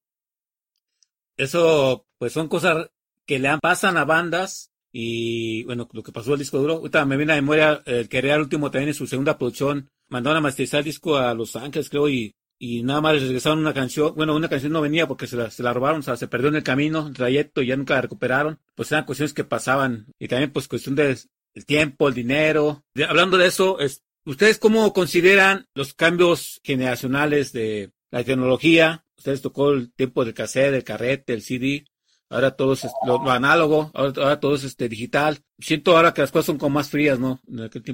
Eso, 1.36 2.06
pues 2.18 2.32
son 2.32 2.48
cosas 2.48 2.90
que 3.26 3.40
le 3.40 3.50
pasan 3.62 3.98
a 3.98 4.06
bandas 4.06 4.72
y 4.98 5.66
bueno, 5.66 5.90
lo 5.92 6.04
que 6.04 6.14
pasó 6.14 6.32
el 6.32 6.40
disco 6.40 6.58
duro, 6.58 6.76
ahorita 6.76 7.04
me 7.04 7.18
viene 7.18 7.34
a 7.34 7.36
memoria 7.36 7.84
el 7.86 8.08
que 8.08 8.20
el 8.20 8.40
último 8.40 8.72
también 8.72 8.88
en 8.88 8.94
su 8.94 9.06
segunda 9.08 9.38
producción, 9.38 9.90
mandaron 10.08 10.38
a 10.38 10.42
masterizar 10.42 10.80
el 10.80 10.86
disco 10.86 11.18
a 11.18 11.34
Los 11.34 11.58
Ángeles, 11.58 11.90
creo, 11.90 12.08
y, 12.08 12.34
y 12.58 12.82
nada 12.82 13.02
más 13.02 13.22
regresaron 13.22 13.60
una 13.60 13.74
canción, 13.74 14.16
bueno, 14.16 14.34
una 14.34 14.48
canción 14.48 14.72
no 14.72 14.80
venía 14.80 15.06
porque 15.06 15.28
se 15.28 15.36
la, 15.36 15.52
se 15.52 15.64
la 15.64 15.74
robaron, 15.74 16.00
o 16.00 16.02
sea, 16.02 16.16
se 16.16 16.30
perdió 16.30 16.48
en 16.48 16.56
el 16.56 16.64
camino, 16.64 17.08
el 17.08 17.14
trayecto, 17.14 17.62
y 17.62 17.68
ya 17.68 17.76
nunca 17.76 17.96
la 17.96 18.04
recuperaron, 18.04 18.58
pues 18.74 18.90
eran 18.94 19.04
cuestiones 19.04 19.34
que 19.34 19.44
pasaban, 19.44 20.06
y 20.18 20.30
también 20.30 20.54
pues 20.54 20.70
cuestión 20.70 20.96
de 20.96 21.20
el 21.56 21.66
tiempo, 21.66 22.08
el 22.08 22.14
dinero. 22.14 22.86
hablando 23.06 23.38
de 23.38 23.48
eso, 23.48 23.82
es, 23.82 24.02
¿ustedes 24.24 24.60
cómo 24.60 24.94
consideran 24.94 25.66
los 25.74 25.94
cambios 25.94 26.62
generacionales 26.64 27.52
de 27.52 27.92
la 28.12 28.24
tecnología? 28.24 29.04
Ustedes 29.18 29.42
tocó 29.42 29.72
el 29.72 29.92
tiempo 29.92 30.24
del 30.24 30.34
cassette, 30.34 30.72
del 30.72 30.86
carrete, 30.86 31.34
el 31.34 31.42
CD, 31.42 31.84
ahora 32.30 32.56
todo 32.56 32.74
es 32.74 32.88
lo, 33.06 33.20
análogo, 33.30 33.92
ahora, 33.94 34.40
todo 34.40 34.56
es 34.56 34.64
este 34.64 34.90
digital. 34.90 35.38
Siento 35.60 35.96
ahora 35.96 36.14
que 36.14 36.22
las 36.22 36.32
cosas 36.32 36.48
son 36.48 36.58
como 36.58 36.76
más 36.76 36.90
frías, 36.90 37.20
¿no? 37.20 37.40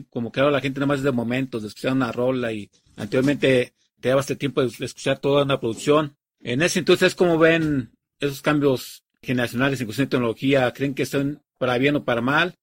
Como 0.10 0.32
que 0.32 0.40
ahora 0.40 0.52
la 0.52 0.62
gente 0.62 0.80
nada 0.80 0.88
más 0.88 1.00
es 1.00 1.04
de 1.04 1.12
momentos, 1.12 1.62
de 1.62 1.68
escuchar 1.68 1.94
una 1.94 2.12
rola 2.12 2.52
y 2.52 2.70
anteriormente 2.98 3.74
te 4.00 4.10
daba 4.10 4.22
este 4.22 4.36
tiempo 4.36 4.62
de 4.62 4.68
escuchar 4.68 5.20
toda 5.20 5.44
una 5.44 5.60
producción. 5.60 6.16
En 6.40 6.62
ese 6.62 6.80
entonces, 6.80 7.16
¿cómo 7.16 7.38
ven 7.38 7.92
esos 8.20 8.42
cambios 8.42 9.04
generacionales 9.22 9.80
en 9.80 9.88
cuestión 9.88 10.08
de 10.08 10.12
tecnología? 10.12 10.72
¿Creen 10.74 10.96
que 10.96 11.06
son 11.06 11.42
para 11.58 11.78
bien 11.78 11.96
o 11.96 12.04
para 12.04 12.22
mal? 12.22 12.56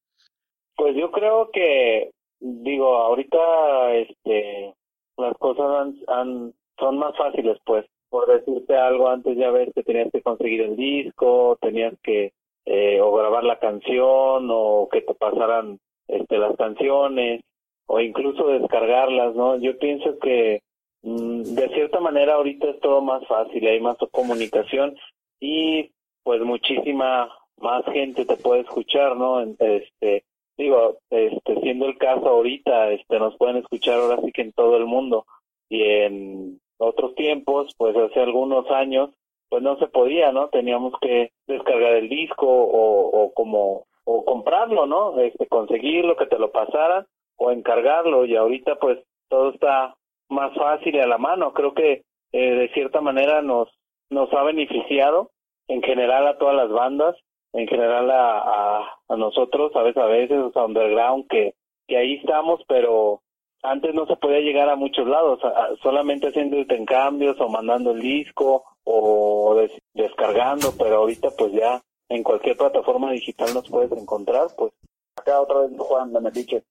Pues 0.76 0.96
yo 0.96 1.10
creo 1.10 1.50
que, 1.52 2.10
digo, 2.40 2.96
ahorita 2.96 3.94
este, 3.94 4.74
las 5.16 5.36
cosas 5.38 5.94
han, 6.08 6.54
son 6.78 6.98
más 6.98 7.16
fáciles, 7.16 7.58
pues 7.64 7.84
por 8.10 8.26
decirte 8.26 8.76
algo, 8.76 9.08
antes 9.08 9.36
ya 9.36 9.50
ves 9.50 9.70
que 9.74 9.82
tenías 9.82 10.10
que 10.12 10.22
conseguir 10.22 10.62
el 10.62 10.76
disco, 10.76 11.58
tenías 11.60 11.94
que 12.02 12.32
eh, 12.64 13.00
o 13.00 13.12
grabar 13.12 13.44
la 13.44 13.58
canción 13.58 14.48
o 14.50 14.88
que 14.90 15.00
te 15.02 15.14
pasaran 15.14 15.78
este, 16.06 16.38
las 16.38 16.56
canciones 16.56 17.42
o 17.86 18.00
incluso 18.00 18.48
descargarlas, 18.48 19.34
¿no? 19.34 19.56
Yo 19.56 19.78
pienso 19.78 20.18
que 20.18 20.60
mm, 21.02 21.42
de 21.42 21.68
cierta 21.70 22.00
manera 22.00 22.34
ahorita 22.34 22.68
es 22.68 22.80
todo 22.80 23.00
más 23.00 23.26
fácil, 23.26 23.66
hay 23.66 23.80
más 23.80 23.96
comunicación 24.10 24.96
y 25.40 25.90
pues 26.22 26.42
muchísima 26.42 27.30
más 27.60 27.84
gente 27.86 28.24
te 28.24 28.36
puede 28.36 28.60
escuchar, 28.60 29.16
¿no? 29.16 29.40
Este, 29.40 30.24
digo, 30.58 30.98
este, 31.10 31.60
siendo 31.60 31.86
el 31.86 31.96
caso 31.96 32.28
ahorita, 32.28 32.90
este, 32.90 33.18
nos 33.18 33.36
pueden 33.36 33.56
escuchar 33.56 33.98
ahora 33.98 34.20
sí 34.22 34.32
que 34.32 34.42
en 34.42 34.52
todo 34.52 34.76
el 34.76 34.84
mundo 34.84 35.24
y 35.70 35.82
en 35.82 36.60
otros 36.78 37.14
tiempos, 37.14 37.74
pues 37.76 37.96
hace 37.96 38.20
algunos 38.20 38.70
años, 38.70 39.10
pues 39.48 39.62
no 39.62 39.76
se 39.78 39.86
podía, 39.88 40.32
¿no? 40.32 40.48
Teníamos 40.48 40.94
que 41.00 41.30
descargar 41.46 41.94
el 41.94 42.08
disco 42.08 42.46
o, 42.46 43.24
o 43.24 43.32
como 43.34 43.86
o 44.04 44.24
comprarlo, 44.24 44.86
¿no? 44.86 45.20
Este, 45.20 45.46
conseguirlo, 45.48 46.16
que 46.16 46.26
te 46.26 46.38
lo 46.38 46.50
pasaran 46.50 47.06
o 47.36 47.50
encargarlo 47.50 48.24
y 48.24 48.36
ahorita 48.36 48.76
pues 48.76 48.98
todo 49.28 49.50
está 49.50 49.96
más 50.30 50.54
fácil 50.56 50.94
y 50.94 51.00
a 51.00 51.06
la 51.06 51.18
mano. 51.18 51.52
Creo 51.52 51.74
que 51.74 52.02
eh, 52.32 52.50
de 52.54 52.68
cierta 52.72 53.00
manera 53.00 53.42
nos 53.42 53.68
nos 54.10 54.32
ha 54.32 54.42
beneficiado 54.42 55.30
en 55.68 55.82
general 55.82 56.26
a 56.26 56.38
todas 56.38 56.56
las 56.56 56.70
bandas, 56.70 57.16
en 57.52 57.68
general 57.68 58.10
a, 58.10 58.38
a, 58.38 58.98
a 59.08 59.16
nosotros, 59.16 59.74
a 59.76 59.82
veces 59.82 60.02
a 60.02 60.06
veces, 60.06 60.52
sea, 60.54 60.64
underground, 60.64 61.26
que, 61.28 61.54
que 61.86 61.96
ahí 61.98 62.14
estamos, 62.14 62.62
pero 62.66 63.20
antes 63.62 63.94
no 63.94 64.06
se 64.06 64.16
podía 64.16 64.40
llegar 64.40 64.68
a 64.68 64.76
muchos 64.76 65.06
lados, 65.06 65.40
solamente 65.82 66.28
haciendo 66.28 66.56
intercambios 66.56 67.40
o 67.40 67.48
mandando 67.48 67.90
el 67.92 68.00
disco 68.00 68.64
o 68.84 69.56
descargando, 69.94 70.72
pero 70.78 70.96
ahorita 70.96 71.30
pues 71.36 71.52
ya 71.52 71.82
en 72.08 72.22
cualquier 72.22 72.56
plataforma 72.56 73.12
digital 73.12 73.52
nos 73.54 73.68
puedes 73.68 73.92
encontrar, 73.92 74.48
pues. 74.56 74.72
Acá 75.16 75.40
otra 75.40 75.60
vez 75.60 75.72
Juan 75.76 76.12
de 76.12 76.20
Metiche. 76.20 76.62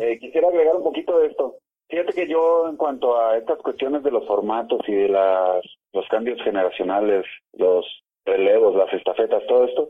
eh, 0.00 0.18
quisiera 0.20 0.48
agregar 0.48 0.76
un 0.76 0.84
poquito 0.84 1.18
de 1.18 1.28
esto. 1.28 1.56
Fíjate 1.88 2.12
que 2.12 2.28
yo 2.28 2.68
en 2.68 2.76
cuanto 2.76 3.18
a 3.18 3.36
estas 3.38 3.58
cuestiones 3.58 4.02
de 4.02 4.10
los 4.10 4.26
formatos 4.26 4.80
y 4.86 4.92
de 4.92 5.08
las, 5.08 5.64
los 5.92 6.06
cambios 6.08 6.40
generacionales, 6.42 7.24
los 7.54 7.86
relevos, 8.24 8.74
las 8.74 8.92
estafetas, 8.92 9.46
todo 9.46 9.64
esto, 9.64 9.88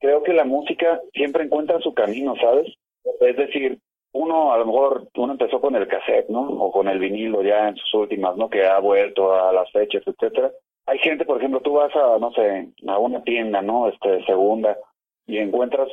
creo 0.00 0.22
que 0.22 0.32
la 0.32 0.44
música 0.44 1.00
siempre 1.12 1.44
encuentra 1.44 1.80
su 1.80 1.94
camino, 1.94 2.34
¿sabes? 2.40 2.66
es 3.20 3.36
decir, 3.36 3.78
uno 4.20 4.52
a 4.52 4.58
lo 4.58 4.66
mejor, 4.66 5.08
uno 5.16 5.32
empezó 5.32 5.60
con 5.60 5.74
el 5.74 5.88
cassette, 5.88 6.28
¿no? 6.28 6.42
O 6.42 6.70
con 6.70 6.88
el 6.88 6.98
vinilo 6.98 7.42
ya 7.42 7.68
en 7.68 7.76
sus 7.76 7.94
últimas, 7.94 8.36
¿no? 8.36 8.48
Que 8.48 8.66
ha 8.66 8.78
vuelto 8.78 9.34
a 9.34 9.52
las 9.52 9.70
fechas, 9.72 10.02
etcétera. 10.06 10.50
Hay 10.86 10.98
gente, 10.98 11.24
por 11.24 11.38
ejemplo, 11.38 11.60
tú 11.60 11.74
vas 11.74 11.94
a, 11.94 12.18
no 12.18 12.32
sé, 12.32 12.68
a 12.86 12.98
una 12.98 13.22
tienda, 13.22 13.62
¿no? 13.62 13.88
Este, 13.88 14.24
segunda, 14.24 14.76
y 15.26 15.38
encuentras 15.38 15.88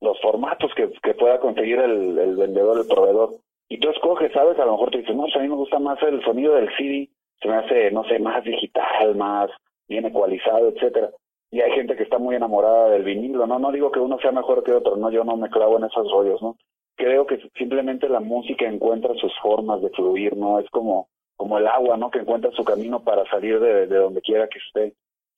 los 0.00 0.20
formatos 0.20 0.72
que, 0.74 0.90
que 1.02 1.14
pueda 1.14 1.38
conseguir 1.40 1.78
el, 1.78 2.36
vendedor, 2.36 2.78
el 2.78 2.86
proveedor. 2.86 3.36
Y 3.68 3.78
tú 3.78 3.90
escoges, 3.90 4.32
¿sabes? 4.32 4.58
A 4.58 4.64
lo 4.64 4.72
mejor 4.72 4.90
te 4.90 4.98
dices, 4.98 5.14
no, 5.14 5.22
pues 5.22 5.36
a 5.36 5.40
mí 5.40 5.48
me 5.48 5.56
gusta 5.56 5.78
más 5.78 6.02
el 6.02 6.22
sonido 6.24 6.54
del 6.54 6.70
CD, 6.76 7.08
se 7.40 7.48
me 7.48 7.56
hace, 7.56 7.90
no 7.90 8.04
sé, 8.04 8.18
más 8.18 8.42
digital, 8.44 9.14
más 9.16 9.50
bien 9.88 10.06
ecualizado, 10.06 10.68
etcétera. 10.68 11.10
Y 11.50 11.60
hay 11.60 11.70
gente 11.72 11.96
que 11.96 12.02
está 12.02 12.18
muy 12.18 12.34
enamorada 12.36 12.90
del 12.90 13.04
vinilo, 13.04 13.46
¿no? 13.46 13.58
No 13.58 13.72
digo 13.72 13.90
que 13.90 14.00
uno 14.00 14.18
sea 14.20 14.32
mejor 14.32 14.62
que 14.62 14.72
otro, 14.72 14.96
no, 14.96 15.10
yo 15.10 15.24
no 15.24 15.36
me 15.36 15.50
clavo 15.50 15.78
en 15.78 15.84
esos 15.84 16.10
rollos, 16.10 16.40
¿no? 16.42 16.56
Creo 16.98 17.26
que 17.26 17.38
simplemente 17.56 18.08
la 18.08 18.20
música 18.20 18.66
encuentra 18.66 19.14
sus 19.14 19.32
formas 19.40 19.80
de 19.80 19.90
fluir, 19.90 20.36
¿no? 20.36 20.58
Es 20.58 20.68
como, 20.70 21.08
como 21.36 21.56
el 21.56 21.66
agua, 21.68 21.96
¿no? 21.96 22.10
Que 22.10 22.18
encuentra 22.18 22.50
su 22.50 22.64
camino 22.64 23.04
para 23.04 23.24
salir 23.30 23.60
de, 23.60 23.86
de 23.86 23.96
donde 23.96 24.20
quiera 24.20 24.48
que 24.48 24.58
esté. 24.58 24.94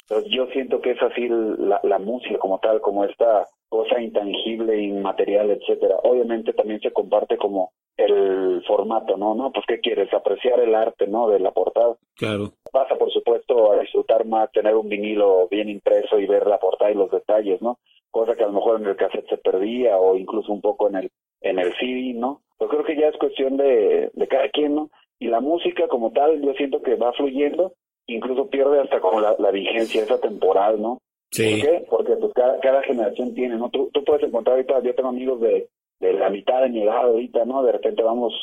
Entonces 0.09 0.33
yo 0.33 0.47
siento 0.47 0.81
que 0.81 0.93
es 0.93 1.03
así 1.03 1.29
la, 1.29 1.79
la 1.85 1.99
música 1.99 2.39
como 2.39 2.59
tal, 2.61 2.81
como 2.81 3.05
esta 3.05 3.47
cosa 3.69 4.01
intangible, 4.01 4.81
inmaterial, 4.81 5.51
etcétera. 5.51 5.97
Obviamente 6.03 6.55
también 6.55 6.81
se 6.81 6.93
comparte 6.93 7.37
como 7.37 7.73
el 7.97 8.65
formato, 8.67 9.19
¿no? 9.19 9.35
¿No? 9.35 9.53
Pues, 9.53 9.67
¿qué 9.69 9.81
quieres? 9.81 10.13
Apreciar 10.15 10.61
el 10.61 10.75
arte, 10.75 11.07
¿no? 11.07 11.29
De 11.29 11.39
la 11.39 11.53
portada. 11.53 11.95
Claro. 12.17 12.53
Pasa, 12.73 12.97
por 12.97 13.13
supuesto, 13.13 13.73
a 13.73 13.81
disfrutar 13.81 14.25
más 14.25 14.51
tener 14.53 14.75
un 14.75 14.89
vinilo 14.89 15.47
bien 15.49 15.69
impreso 15.69 16.19
y 16.19 16.27
ver 16.27 16.47
la 16.47 16.59
portada 16.59 16.91
y 16.91 16.95
los 16.95 17.11
detalles, 17.11 17.61
¿no? 17.61 17.79
Cosa 18.11 18.35
que 18.35 18.43
a 18.43 18.47
lo 18.47 18.55
mejor 18.55 18.81
en 18.81 18.87
el 18.87 18.97
cassette 18.97 19.29
se 19.29 19.37
perdía 19.37 19.99
o 19.99 20.17
incluso 20.17 20.53
un 20.53 20.61
poco 20.61 20.89
en 20.89 20.97
el 20.97 21.11
en 21.41 21.59
el 21.59 21.73
CD, 21.77 22.15
¿no? 22.15 22.43
Yo 22.61 22.69
creo 22.69 22.85
que 22.85 22.97
ya 22.97 23.09
es 23.09 23.17
cuestión 23.17 23.57
de, 23.57 24.11
de 24.13 24.29
cada 24.29 24.49
quien, 24.51 24.75
¿no? 24.75 24.91
Y 25.19 25.29
la 25.29 25.41
música 25.41 25.89
como 25.89 26.13
tal, 26.13 26.41
yo 26.43 26.53
siento 26.55 26.83
que 26.83 26.95
va 26.97 27.13
fluyendo, 27.13 27.75
incluso 28.07 28.49
pierde 28.49 28.81
hasta 28.81 29.01
como 29.01 29.21
la, 29.21 29.37
la 29.39 29.51
vigencia 29.51 30.03
esa 30.03 30.21
temporal, 30.21 30.81
¿no? 30.81 30.99
Sí. 31.31 31.61
¿Por 31.61 31.71
qué? 31.71 31.87
Porque 31.89 32.17
pues 32.17 32.33
cada, 32.35 32.59
cada 32.61 32.83
generación 32.83 33.35
tiene, 33.35 33.57
¿no? 33.57 33.71
Tú, 33.71 33.91
tú 33.93 34.05
puedes 34.05 34.25
encontrar 34.25 34.57
ahorita, 34.57 34.83
yo 34.83 34.95
tengo 34.95 35.09
amigos 35.11 35.41
de, 35.41 35.69
de 36.01 36.13
la 36.15 36.31
mitad 36.31 36.63
de 36.63 36.71
mi 36.71 36.83
edad 36.83 37.05
ahorita, 37.05 37.45
¿no? 37.45 37.63
De 37.63 37.73
repente 37.73 38.03
vamos 38.03 38.35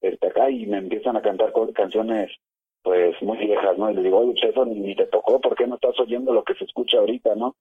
este, 0.00 0.26
acá 0.26 0.50
y 0.50 0.66
me 0.66 0.78
empiezan 0.78 1.16
a 1.16 1.22
cantar 1.22 1.52
canciones 1.74 2.30
pues 2.82 3.14
muy 3.22 3.38
viejas, 3.38 3.78
¿no? 3.78 3.90
Y 3.90 3.94
les 3.94 4.04
digo, 4.04 4.18
oye, 4.18 4.32
pues 4.32 4.50
eso 4.52 4.64
ni, 4.64 4.94
te 4.96 5.06
tocó, 5.06 5.40
¿por 5.40 5.54
qué 5.54 5.66
no 5.66 5.76
estás 5.76 5.98
oyendo 6.00 6.32
lo 6.32 6.42
que 6.44 6.54
se 6.54 6.64
escucha 6.64 6.98
ahorita, 6.98 7.34
no? 7.36 7.54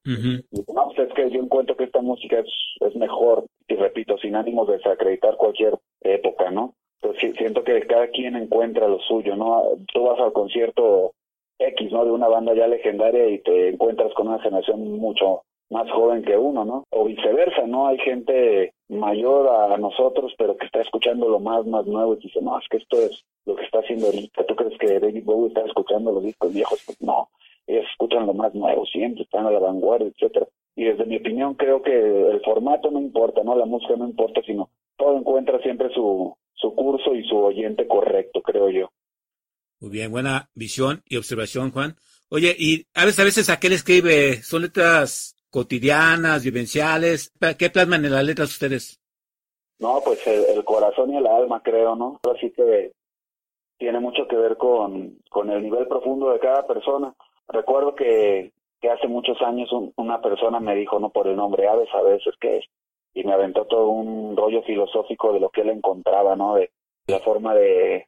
Y 0.51 0.57
digo, 0.57 0.73
no, 0.73 0.87
pues 0.95 1.07
es 1.07 1.13
que 1.13 1.29
yo 1.29 1.39
encuentro 1.41 1.75
que 1.75 1.83
esta 1.85 2.01
música 2.01 2.39
es, 2.39 2.47
es 2.79 2.95
mejor, 2.95 3.45
y 3.67 3.75
repito, 3.75 4.17
sin 4.17 4.35
ánimos 4.35 4.67
de 4.67 4.77
desacreditar 4.77 5.35
cualquier 5.37 5.75
época, 6.01 6.49
¿no? 6.51 6.73
Sí- 7.19 7.33
siento 7.33 7.63
que 7.63 7.81
cada 7.87 8.07
quien 8.09 8.35
encuentra 8.35 8.87
lo 8.87 8.99
suyo, 8.99 9.35
¿no? 9.35 9.63
Tú 9.93 10.03
vas 10.03 10.19
al 10.19 10.33
concierto 10.33 11.11
X, 11.59 11.91
¿no? 11.91 12.05
De 12.05 12.11
una 12.11 12.27
banda 12.27 12.53
ya 12.53 12.67
legendaria 12.67 13.27
y 13.27 13.39
te 13.39 13.69
encuentras 13.69 14.13
con 14.13 14.27
una 14.27 14.39
generación 14.39 14.81
mucho 14.99 15.43
más 15.71 15.89
joven 15.89 16.21
que 16.21 16.37
uno, 16.37 16.65
¿no? 16.65 16.85
O 16.89 17.05
viceversa, 17.05 17.65
¿no? 17.65 17.87
Hay 17.87 17.97
gente 17.99 18.73
mayor 18.89 19.47
a 19.47 19.77
nosotros, 19.77 20.33
pero 20.37 20.57
que 20.57 20.65
está 20.65 20.81
escuchando 20.81 21.29
lo 21.29 21.39
más, 21.39 21.65
más 21.65 21.85
nuevo 21.85 22.13
y 22.13 22.17
dice, 22.17 22.41
no, 22.41 22.59
es 22.59 22.65
que 22.69 22.77
esto 22.77 22.97
es 23.01 23.23
lo 23.45 23.55
que 23.55 23.63
está 23.63 23.79
haciendo 23.79 24.07
ahorita. 24.07 24.45
¿Tú 24.45 24.55
crees 24.55 24.77
que 24.77 24.99
David 24.99 25.23
Bowie 25.23 25.47
está 25.47 25.61
escuchando 25.61 26.11
los 26.11 26.23
discos 26.23 26.53
viejos? 26.53 26.83
Pues 26.85 27.01
no, 27.01 27.29
ellos 27.67 27.85
escuchan 27.89 28.27
lo 28.27 28.33
más 28.33 28.53
nuevo 28.53 28.85
siempre, 28.85 29.23
están 29.23 29.45
a 29.45 29.51
la 29.51 29.59
vanguardia, 29.59 30.09
etcétera. 30.09 30.45
Y 30.75 30.83
desde 30.83 31.05
mi 31.05 31.17
opinión 31.17 31.53
creo 31.55 31.81
que 31.81 31.93
el 31.93 32.41
formato 32.41 32.91
no 32.91 32.99
importa, 32.99 33.41
¿no? 33.43 33.55
La 33.55 33.65
música 33.65 33.95
no 33.95 34.05
importa, 34.05 34.41
sino 34.45 34.69
todo 34.97 35.17
encuentra 35.17 35.57
siempre 35.61 35.89
su, 35.93 36.35
su 36.53 36.75
curso 36.75 37.15
y 37.15 37.25
su 37.29 37.37
oyente 37.37 37.87
correcto, 37.87 38.41
creo 38.41 38.69
yo. 38.69 38.91
Muy 39.79 39.89
bien, 39.89 40.11
buena 40.11 40.49
visión 40.53 41.01
y 41.07 41.15
observación, 41.15 41.71
Juan. 41.71 41.95
Oye, 42.29 42.55
y 42.57 42.85
a 42.93 43.05
veces, 43.05 43.19
a 43.19 43.23
veces 43.23 43.49
a 43.49 43.59
qué 43.59 43.69
le 43.69 43.75
escribe, 43.75 44.43
son 44.43 44.61
letras 44.63 45.35
cotidianas, 45.51 46.43
vivenciales, 46.43 47.31
¿qué 47.59 47.69
plasman 47.69 48.05
en 48.05 48.13
las 48.13 48.23
letras 48.23 48.49
ustedes? 48.51 48.99
No, 49.79 50.01
pues 50.03 50.25
el, 50.27 50.63
corazón 50.63 51.11
y 51.13 51.17
el 51.17 51.27
alma, 51.27 51.61
creo, 51.63 51.95
¿no? 51.95 52.19
Así 52.35 52.51
que 52.51 52.91
tiene 53.77 53.99
mucho 53.99 54.27
que 54.27 54.35
ver 54.35 54.55
con, 54.57 55.17
con 55.29 55.49
el 55.49 55.61
nivel 55.63 55.87
profundo 55.87 56.29
de 56.31 56.39
cada 56.39 56.65
persona. 56.67 57.13
Recuerdo 57.47 57.95
que, 57.95 58.51
que 58.79 58.89
hace 58.89 59.07
muchos 59.07 59.41
años 59.41 59.71
un- 59.73 59.91
una 59.97 60.21
persona 60.21 60.59
me 60.59 60.75
dijo, 60.75 60.99
no 60.99 61.09
por 61.09 61.27
el 61.27 61.35
nombre 61.35 61.67
Aves 61.67 61.89
a 61.93 62.01
veces, 62.03 62.33
¿qué 62.39 62.57
es? 62.59 62.65
Y 63.13 63.23
me 63.23 63.33
aventó 63.33 63.65
todo 63.65 63.89
un 63.89 64.37
rollo 64.37 64.61
filosófico 64.63 65.33
de 65.33 65.39
lo 65.39 65.49
que 65.49 65.61
él 65.61 65.69
encontraba, 65.69 66.35
¿no? 66.35 66.55
De 66.55 66.71
la 67.07 67.19
forma 67.19 67.55
de, 67.55 68.07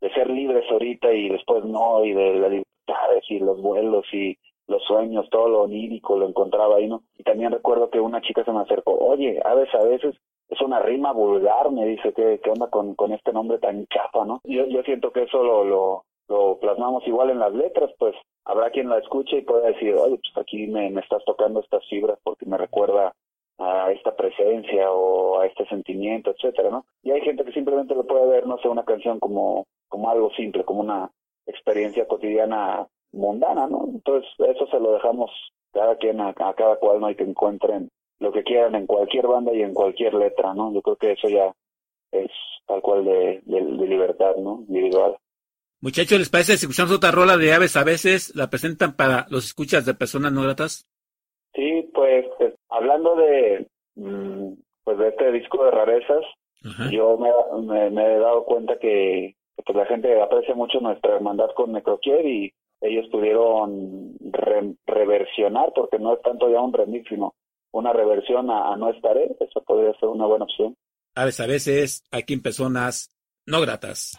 de 0.00 0.14
ser 0.14 0.28
libres 0.30 0.64
ahorita 0.70 1.12
y 1.12 1.28
después 1.28 1.64
no, 1.64 2.04
y 2.04 2.12
de 2.14 2.34
las 2.34 2.50
libertades 2.50 3.24
y 3.28 3.38
los 3.38 3.60
vuelos 3.60 4.06
y 4.12 4.36
los 4.66 4.82
sueños, 4.84 5.28
todo 5.30 5.48
lo 5.48 5.62
onírico 5.62 6.16
lo 6.16 6.28
encontraba 6.28 6.76
ahí, 6.76 6.88
¿no? 6.88 7.02
Y 7.18 7.22
también 7.22 7.52
recuerdo 7.52 7.90
que 7.90 8.00
una 8.00 8.20
chica 8.20 8.44
se 8.44 8.52
me 8.52 8.60
acercó, 8.60 8.94
oye, 8.94 9.40
Aves 9.44 9.74
a 9.74 9.82
veces 9.82 10.14
es 10.48 10.60
una 10.60 10.80
rima 10.80 11.12
vulgar, 11.12 11.70
me 11.70 11.86
dice, 11.86 12.12
¿qué, 12.12 12.40
qué 12.42 12.50
onda 12.50 12.68
con, 12.68 12.94
con 12.94 13.12
este 13.12 13.32
nombre 13.32 13.58
tan 13.58 13.86
chapa, 13.86 14.24
no? 14.24 14.40
Yo, 14.44 14.66
yo 14.66 14.82
siento 14.82 15.10
que 15.10 15.22
eso 15.22 15.42
lo, 15.42 15.64
lo, 15.64 16.04
lo 16.28 16.58
plasmamos 16.58 17.06
igual 17.06 17.30
en 17.30 17.38
las 17.38 17.52
letras, 17.54 17.90
pues 17.98 18.14
habrá 18.44 18.70
quien 18.70 18.88
la 18.88 18.98
escuche 18.98 19.38
y 19.38 19.42
pueda 19.42 19.68
decir, 19.68 19.94
oye, 19.94 20.18
pues 20.18 20.36
aquí 20.36 20.66
me, 20.66 20.90
me 20.90 21.00
estás 21.00 21.24
tocando 21.24 21.60
estas 21.60 21.86
fibras 21.88 22.18
porque 22.22 22.46
me 22.46 22.58
recuerda 22.58 23.12
a 23.58 23.92
esta 23.92 24.14
presencia 24.16 24.90
o 24.90 25.40
a 25.40 25.46
este 25.46 25.66
sentimiento, 25.66 26.30
etcétera, 26.30 26.70
¿no? 26.70 26.84
Y 27.02 27.10
hay 27.12 27.20
gente 27.20 27.44
que 27.44 27.52
simplemente 27.52 27.94
lo 27.94 28.04
puede 28.04 28.26
ver, 28.26 28.46
no 28.46 28.58
sé, 28.58 28.68
una 28.68 28.84
canción 28.84 29.20
como, 29.20 29.66
como 29.88 30.10
algo 30.10 30.30
simple, 30.32 30.64
como 30.64 30.80
una 30.80 31.10
experiencia 31.46 32.06
cotidiana 32.06 32.86
mundana, 33.12 33.66
¿no? 33.66 33.84
Entonces 33.92 34.30
eso 34.38 34.66
se 34.66 34.80
lo 34.80 34.92
dejamos 34.92 35.30
cada 35.72 35.96
quien 35.96 36.20
a, 36.20 36.30
a 36.30 36.54
cada 36.54 36.76
cual, 36.76 37.00
¿no? 37.00 37.10
Y 37.10 37.14
que 37.14 37.24
encuentren 37.24 37.88
lo 38.20 38.32
que 38.32 38.42
quieran 38.42 38.74
en 38.74 38.86
cualquier 38.86 39.26
banda 39.26 39.52
y 39.52 39.62
en 39.62 39.74
cualquier 39.74 40.14
letra, 40.14 40.54
¿no? 40.54 40.72
Yo 40.72 40.82
creo 40.82 40.96
que 40.96 41.12
eso 41.12 41.28
ya 41.28 41.52
es 42.12 42.30
tal 42.66 42.80
cual 42.80 43.04
de, 43.04 43.42
de, 43.44 43.60
de 43.60 43.86
libertad, 43.86 44.36
¿no? 44.36 44.64
Individual. 44.68 45.16
Muchachos, 45.80 46.18
¿les 46.18 46.30
parece 46.30 46.56
si 46.56 46.66
escuchamos 46.66 46.92
otra 46.92 47.10
rola 47.10 47.36
de 47.36 47.52
aves 47.52 47.76
a 47.76 47.82
veces? 47.82 48.34
¿La 48.36 48.48
presentan 48.48 48.94
para 48.94 49.26
los 49.30 49.46
escuchas 49.46 49.84
de 49.84 49.94
personas 49.94 50.32
no 50.32 50.42
gratas? 50.42 50.86
Sí, 51.54 51.90
pues, 51.92 52.24
pues, 52.38 52.54
hablando 52.68 53.16
de 53.16 53.66
mm, 53.96 54.52
pues 54.84 54.98
de 54.98 55.08
este 55.08 55.32
disco 55.32 55.64
de 55.64 55.70
rarezas, 55.72 56.24
Ajá. 56.64 56.88
yo 56.90 57.18
me, 57.18 57.30
me, 57.62 57.90
me 57.90 58.14
he 58.14 58.18
dado 58.18 58.44
cuenta 58.44 58.78
que 58.78 59.34
pues 59.64 59.76
la 59.76 59.86
gente 59.86 60.20
aprecia 60.20 60.54
mucho 60.54 60.80
nuestra 60.80 61.16
hermandad 61.16 61.50
con 61.54 61.72
Necroquier 61.72 62.24
y 62.26 62.52
ellos 62.82 63.06
pudieron 63.10 64.14
re- 64.20 64.74
reversionar, 64.86 65.72
porque 65.74 65.98
no 65.98 66.14
es 66.14 66.22
tanto 66.22 66.50
ya 66.50 66.60
un 66.60 66.72
remix, 66.72 67.08
sino 67.08 67.34
una 67.72 67.92
reversión 67.92 68.50
a, 68.50 68.72
a 68.72 68.76
No 68.76 68.90
Estaré, 68.90 69.34
eso 69.40 69.62
podría 69.64 69.94
ser 69.94 70.08
una 70.08 70.26
buena 70.26 70.44
opción. 70.44 70.76
Aves 71.14 71.40
a 71.40 71.46
veces, 71.46 72.04
aquí 72.10 72.34
en 72.34 72.42
personas 72.42 73.10
no 73.46 73.60
gratas. 73.60 74.18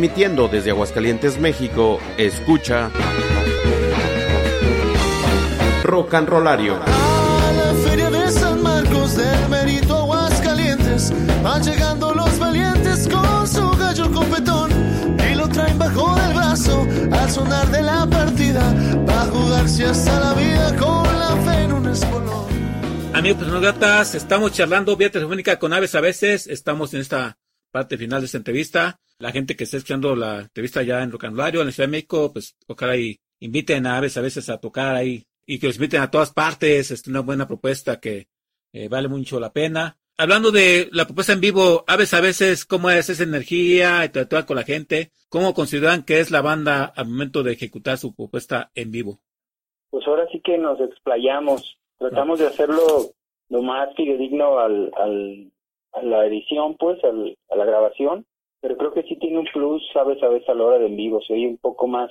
Transmitiendo 0.00 0.48
desde 0.48 0.70
Aguascalientes, 0.70 1.38
México, 1.38 2.00
escucha 2.16 2.90
Rock 5.84 6.14
and 6.14 6.26
Rollario. 6.26 6.76
A 6.76 7.52
la 7.52 7.74
feria 7.86 8.08
de 8.08 8.30
San 8.30 8.62
Marcos 8.62 9.14
del 9.18 9.48
Merito 9.50 9.94
Aguascalientes 9.98 11.12
van 11.42 11.62
llegando 11.62 12.14
los 12.14 12.38
valientes 12.38 13.06
con 13.08 13.46
su 13.46 13.70
gallo 13.72 14.10
competón 14.10 14.70
y 15.30 15.34
lo 15.34 15.46
traen 15.50 15.78
bajo 15.78 16.14
del 16.18 16.32
brazo 16.32 16.86
al 17.12 17.30
sonar 17.30 17.68
de 17.70 17.82
la 17.82 18.06
partida 18.06 18.74
va 19.06 19.24
a 19.24 19.26
jugarse 19.26 19.84
hasta 19.84 20.18
la 20.18 20.32
vida 20.32 20.76
con 20.78 21.04
la 21.18 21.36
fe 21.44 21.64
en 21.64 21.72
un 21.72 21.86
espolón. 21.90 22.46
Amigos 23.12 23.40
personas 23.40 23.60
gratas, 23.60 24.14
estamos 24.14 24.52
charlando 24.52 24.96
vía 24.96 25.10
telefónica 25.10 25.58
con 25.58 25.74
Aves 25.74 25.94
a 25.94 26.00
veces, 26.00 26.46
estamos 26.46 26.94
en 26.94 27.02
esta 27.02 27.36
parte 27.70 27.98
final 27.98 28.20
de 28.20 28.26
esta 28.26 28.38
entrevista. 28.38 29.00
La 29.18 29.32
gente 29.32 29.56
que 29.56 29.64
está 29.64 29.76
escuchando 29.76 30.16
la 30.16 30.40
entrevista 30.40 30.82
ya 30.82 31.02
en 31.02 31.12
Rollario, 31.12 31.60
en 31.60 31.66
la 31.66 31.72
Ciudad 31.72 31.88
de 31.88 31.92
México, 31.92 32.32
pues 32.32 32.56
ojalá 32.66 32.96
y 32.96 33.20
inviten 33.40 33.86
a 33.86 33.96
Aves 33.96 34.16
a 34.16 34.20
veces 34.20 34.48
a 34.48 34.58
tocar 34.58 34.94
ahí 34.94 35.24
y 35.46 35.58
que 35.58 35.66
los 35.66 35.76
inviten 35.76 36.02
a 36.02 36.10
todas 36.10 36.32
partes. 36.32 36.90
Es 36.90 37.06
una 37.06 37.20
buena 37.20 37.46
propuesta 37.46 38.00
que 38.00 38.28
eh, 38.72 38.88
vale 38.88 39.08
mucho 39.08 39.40
la 39.40 39.52
pena. 39.52 39.96
Hablando 40.16 40.50
de 40.50 40.88
la 40.92 41.06
propuesta 41.06 41.32
en 41.32 41.40
vivo, 41.40 41.84
Aves 41.86 42.12
a 42.12 42.20
veces, 42.20 42.66
¿cómo 42.66 42.90
es 42.90 43.08
esa 43.08 43.22
energía 43.22 44.04
y 44.04 44.10
tratar 44.10 44.44
con 44.44 44.56
la 44.56 44.64
gente? 44.64 45.12
¿Cómo 45.30 45.54
consideran 45.54 46.04
que 46.04 46.20
es 46.20 46.30
la 46.30 46.42
banda 46.42 46.84
al 46.84 47.08
momento 47.08 47.42
de 47.42 47.52
ejecutar 47.52 47.96
su 47.96 48.14
propuesta 48.14 48.70
en 48.74 48.90
vivo? 48.90 49.20
Pues 49.90 50.06
ahora 50.06 50.26
sí 50.30 50.40
que 50.44 50.58
nos 50.58 50.78
explayamos, 50.80 51.78
tratamos 51.98 52.38
de 52.38 52.46
hacerlo 52.46 53.12
lo 53.48 53.62
más 53.62 53.88
fidedigno 53.96 54.58
al, 54.58 54.92
al, 54.96 55.50
a 55.92 56.02
la 56.02 56.26
edición, 56.26 56.76
pues, 56.78 57.02
al, 57.04 57.36
a 57.50 57.56
la 57.56 57.64
grabación, 57.64 58.26
pero 58.60 58.76
creo 58.76 58.92
que 58.92 59.02
sí 59.04 59.16
tiene 59.16 59.38
un 59.38 59.46
plus, 59.52 59.82
sabes, 59.92 60.22
a 60.22 60.28
veces 60.28 60.48
a 60.48 60.54
la 60.54 60.64
hora 60.64 60.78
de 60.78 60.86
en 60.86 60.96
vivo, 60.96 61.20
se 61.22 61.32
oye 61.32 61.48
un 61.48 61.58
poco 61.58 61.86
más, 61.86 62.10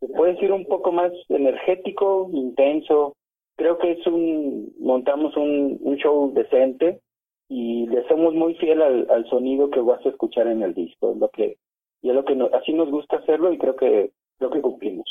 se 0.00 0.08
puede 0.08 0.34
decir 0.34 0.52
un 0.52 0.66
poco 0.66 0.92
más 0.92 1.12
energético, 1.28 2.28
intenso, 2.32 3.14
creo 3.56 3.78
que 3.78 3.92
es 3.92 4.06
un, 4.06 4.74
montamos 4.80 5.36
un, 5.36 5.78
show 5.96 6.32
decente 6.34 7.00
y 7.48 7.86
le 7.86 8.06
somos 8.08 8.34
muy 8.34 8.54
fiel 8.56 8.82
al, 8.82 9.26
sonido 9.30 9.70
que 9.70 9.80
vas 9.80 10.04
a 10.04 10.08
escuchar 10.08 10.48
en 10.48 10.62
el 10.62 10.74
disco, 10.74 11.12
es 11.12 11.18
lo 11.18 11.28
que, 11.28 11.56
y 12.02 12.12
lo 12.12 12.24
que 12.24 12.34
no- 12.34 12.50
así 12.52 12.72
nos 12.72 12.90
gusta 12.90 13.16
hacerlo 13.16 13.52
y 13.52 13.58
creo 13.58 13.76
que, 13.76 14.10
creo 14.38 14.50
que 14.50 14.60
cumplimos. 14.60 15.06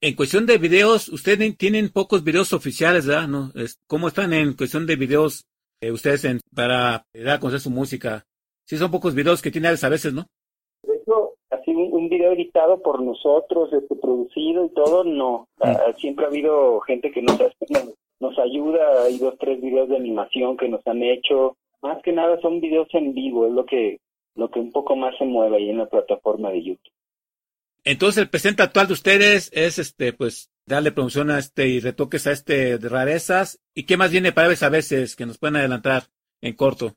En 0.00 0.14
cuestión 0.14 0.46
de 0.46 0.58
videos, 0.58 1.08
ustedes 1.08 1.56
tienen 1.56 1.88
pocos 1.90 2.22
videos 2.22 2.52
oficiales, 2.52 3.06
¿verdad? 3.06 3.26
¿No? 3.26 3.52
¿Cómo 3.86 4.08
están 4.08 4.32
en 4.34 4.54
cuestión 4.54 4.86
de 4.86 4.96
videos 4.96 5.46
eh, 5.84 5.92
ustedes 5.92 6.24
en- 6.24 6.40
para 6.54 7.04
dar 7.12 7.36
a 7.36 7.40
conocer 7.40 7.60
su 7.60 7.70
música? 7.70 8.24
Sí, 8.66 8.76
son 8.76 8.90
pocos 8.90 9.14
videos 9.14 9.42
que 9.42 9.50
tiene 9.50 9.68
a 9.68 9.88
veces, 9.88 10.12
¿no? 10.14 10.26
De 10.82 10.96
hecho, 10.96 11.34
así 11.50 11.70
un, 11.74 12.08
video 12.08 12.32
editado 12.32 12.80
por 12.80 13.02
nosotros, 13.02 13.72
este, 13.72 13.94
producido 13.96 14.66
y 14.66 14.70
todo, 14.70 15.04
no. 15.04 15.48
Ah, 15.60 15.92
siempre 15.98 16.24
ha 16.24 16.28
habido 16.28 16.80
gente 16.80 17.10
que 17.10 17.22
nos, 17.22 17.38
nos, 17.38 17.94
nos 18.20 18.38
ayuda, 18.38 19.04
hay 19.04 19.18
dos, 19.18 19.34
tres 19.38 19.60
videos 19.60 19.88
de 19.88 19.96
animación 19.96 20.56
que 20.56 20.68
nos 20.68 20.86
han 20.86 21.02
hecho. 21.02 21.56
Más 21.82 22.02
que 22.02 22.12
nada 22.12 22.40
son 22.40 22.60
videos 22.60 22.88
en 22.92 23.12
vivo, 23.14 23.46
es 23.46 23.52
lo 23.52 23.66
que, 23.66 23.98
lo 24.36 24.50
que 24.50 24.60
un 24.60 24.72
poco 24.72 24.96
más 24.96 25.16
se 25.18 25.24
mueve 25.24 25.56
ahí 25.56 25.70
en 25.70 25.78
la 25.78 25.86
plataforma 25.86 26.50
de 26.50 26.62
YouTube. 26.62 26.93
Entonces, 27.84 28.22
el 28.22 28.30
presente 28.30 28.62
actual 28.62 28.86
de 28.86 28.94
ustedes 28.94 29.50
es, 29.52 29.78
este, 29.78 30.12
pues, 30.12 30.50
darle 30.66 30.92
promoción 30.92 31.30
a 31.30 31.38
este 31.38 31.68
y 31.68 31.80
retoques 31.80 32.26
a 32.26 32.32
este 32.32 32.78
de 32.78 32.88
rarezas. 32.88 33.60
¿Y 33.74 33.84
qué 33.84 33.96
más 33.96 34.10
viene 34.10 34.32
para 34.32 34.48
a 34.48 34.68
veces 34.70 35.16
que 35.16 35.26
nos 35.26 35.38
pueden 35.38 35.56
adelantar 35.56 36.04
en 36.40 36.54
corto? 36.54 36.92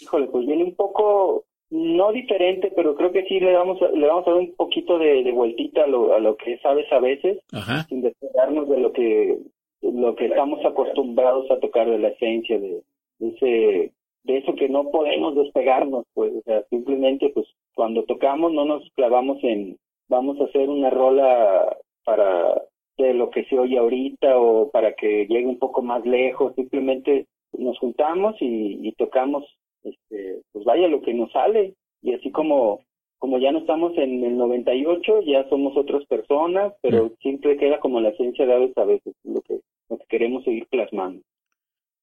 Híjole, 0.00 0.28
pues 0.28 0.46
viene 0.46 0.62
un 0.62 0.76
poco, 0.76 1.44
no 1.70 2.12
diferente, 2.12 2.72
pero 2.76 2.94
creo 2.94 3.10
que 3.10 3.24
sí 3.24 3.40
le 3.40 3.52
vamos 3.54 3.82
a, 3.82 3.88
le 3.88 4.06
vamos 4.06 4.26
a 4.26 4.30
dar 4.30 4.38
un 4.38 4.54
poquito 4.54 4.98
de, 4.98 5.24
de 5.24 5.32
vueltita 5.32 5.84
a 5.84 5.86
lo, 5.88 6.14
a 6.14 6.20
lo 6.20 6.36
que 6.36 6.58
sabes 6.58 6.90
a 6.92 7.00
veces. 7.00 7.38
Ajá. 7.52 7.84
sin 7.88 8.02
despegarnos 8.02 8.68
de 8.68 8.78
lo 8.78 8.92
que 8.92 9.38
lo 9.80 10.14
que 10.16 10.26
estamos 10.26 10.64
acostumbrados 10.64 11.50
a 11.50 11.60
tocar 11.60 11.88
de 11.88 11.98
la 11.98 12.08
esencia 12.08 12.58
de, 12.58 12.82
de 13.18 13.28
ese 13.28 13.92
de 14.24 14.38
eso 14.38 14.54
que 14.56 14.68
no 14.68 14.90
podemos 14.90 15.36
despegarnos 15.36 16.04
pues 16.14 16.32
o 16.34 16.42
sea 16.42 16.64
simplemente 16.68 17.30
pues 17.30 17.46
cuando 17.74 18.02
tocamos 18.04 18.52
no 18.52 18.64
nos 18.64 18.82
clavamos 18.96 19.38
en 19.42 19.78
vamos 20.08 20.40
a 20.40 20.44
hacer 20.44 20.68
una 20.68 20.90
rola 20.90 21.76
para 22.04 22.62
de 22.96 23.14
lo 23.14 23.30
que 23.30 23.44
se 23.44 23.58
oye 23.58 23.78
ahorita 23.78 24.36
o 24.38 24.70
para 24.70 24.94
que 24.94 25.26
llegue 25.28 25.46
un 25.46 25.58
poco 25.58 25.82
más 25.82 26.04
lejos 26.04 26.54
simplemente 26.56 27.26
nos 27.52 27.78
juntamos 27.78 28.34
y, 28.40 28.80
y 28.88 28.92
tocamos 28.92 29.44
este 29.84 30.42
pues 30.52 30.64
vaya 30.64 30.88
lo 30.88 31.00
que 31.02 31.14
nos 31.14 31.30
sale 31.32 31.74
y 32.02 32.14
así 32.14 32.30
como 32.30 32.80
como 33.18 33.38
ya 33.38 33.50
no 33.50 33.58
estamos 33.58 33.98
en 33.98 34.22
el 34.22 34.36
98, 34.36 35.22
ya 35.22 35.48
somos 35.48 35.76
otras 35.76 36.04
personas, 36.06 36.72
pero 36.80 37.12
siempre 37.20 37.56
queda 37.56 37.80
como 37.80 38.00
la 38.00 38.10
esencia 38.10 38.46
de 38.46 38.54
aves 38.54 38.78
a 38.78 38.84
veces, 38.84 39.12
lo 39.24 39.40
que, 39.40 39.58
lo 39.88 39.98
que 39.98 40.04
queremos 40.08 40.44
seguir 40.44 40.68
plasmando. 40.70 41.20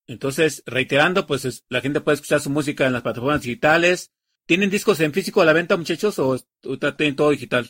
Entonces, 0.08 0.62
reiterando, 0.66 1.26
pues 1.26 1.45
es- 1.45 1.66
la 1.70 1.80
gente 1.80 2.01
puede 2.01 2.16
escuchar 2.16 2.41
su 2.41 2.49
música 2.49 2.86
en 2.86 2.91
las 2.93 3.01
plataformas 3.01 3.43
digitales. 3.43 4.12
¿Tienen 4.45 4.70
discos 4.70 4.99
en 4.99 5.14
físico 5.14 5.39
a 5.41 5.45
la 5.45 5.53
venta, 5.53 5.78
muchachos, 5.78 6.20
o, 6.20 6.32
o 6.36 6.78
tienen 6.97 7.16
todo 7.16 7.30
digital? 7.32 7.66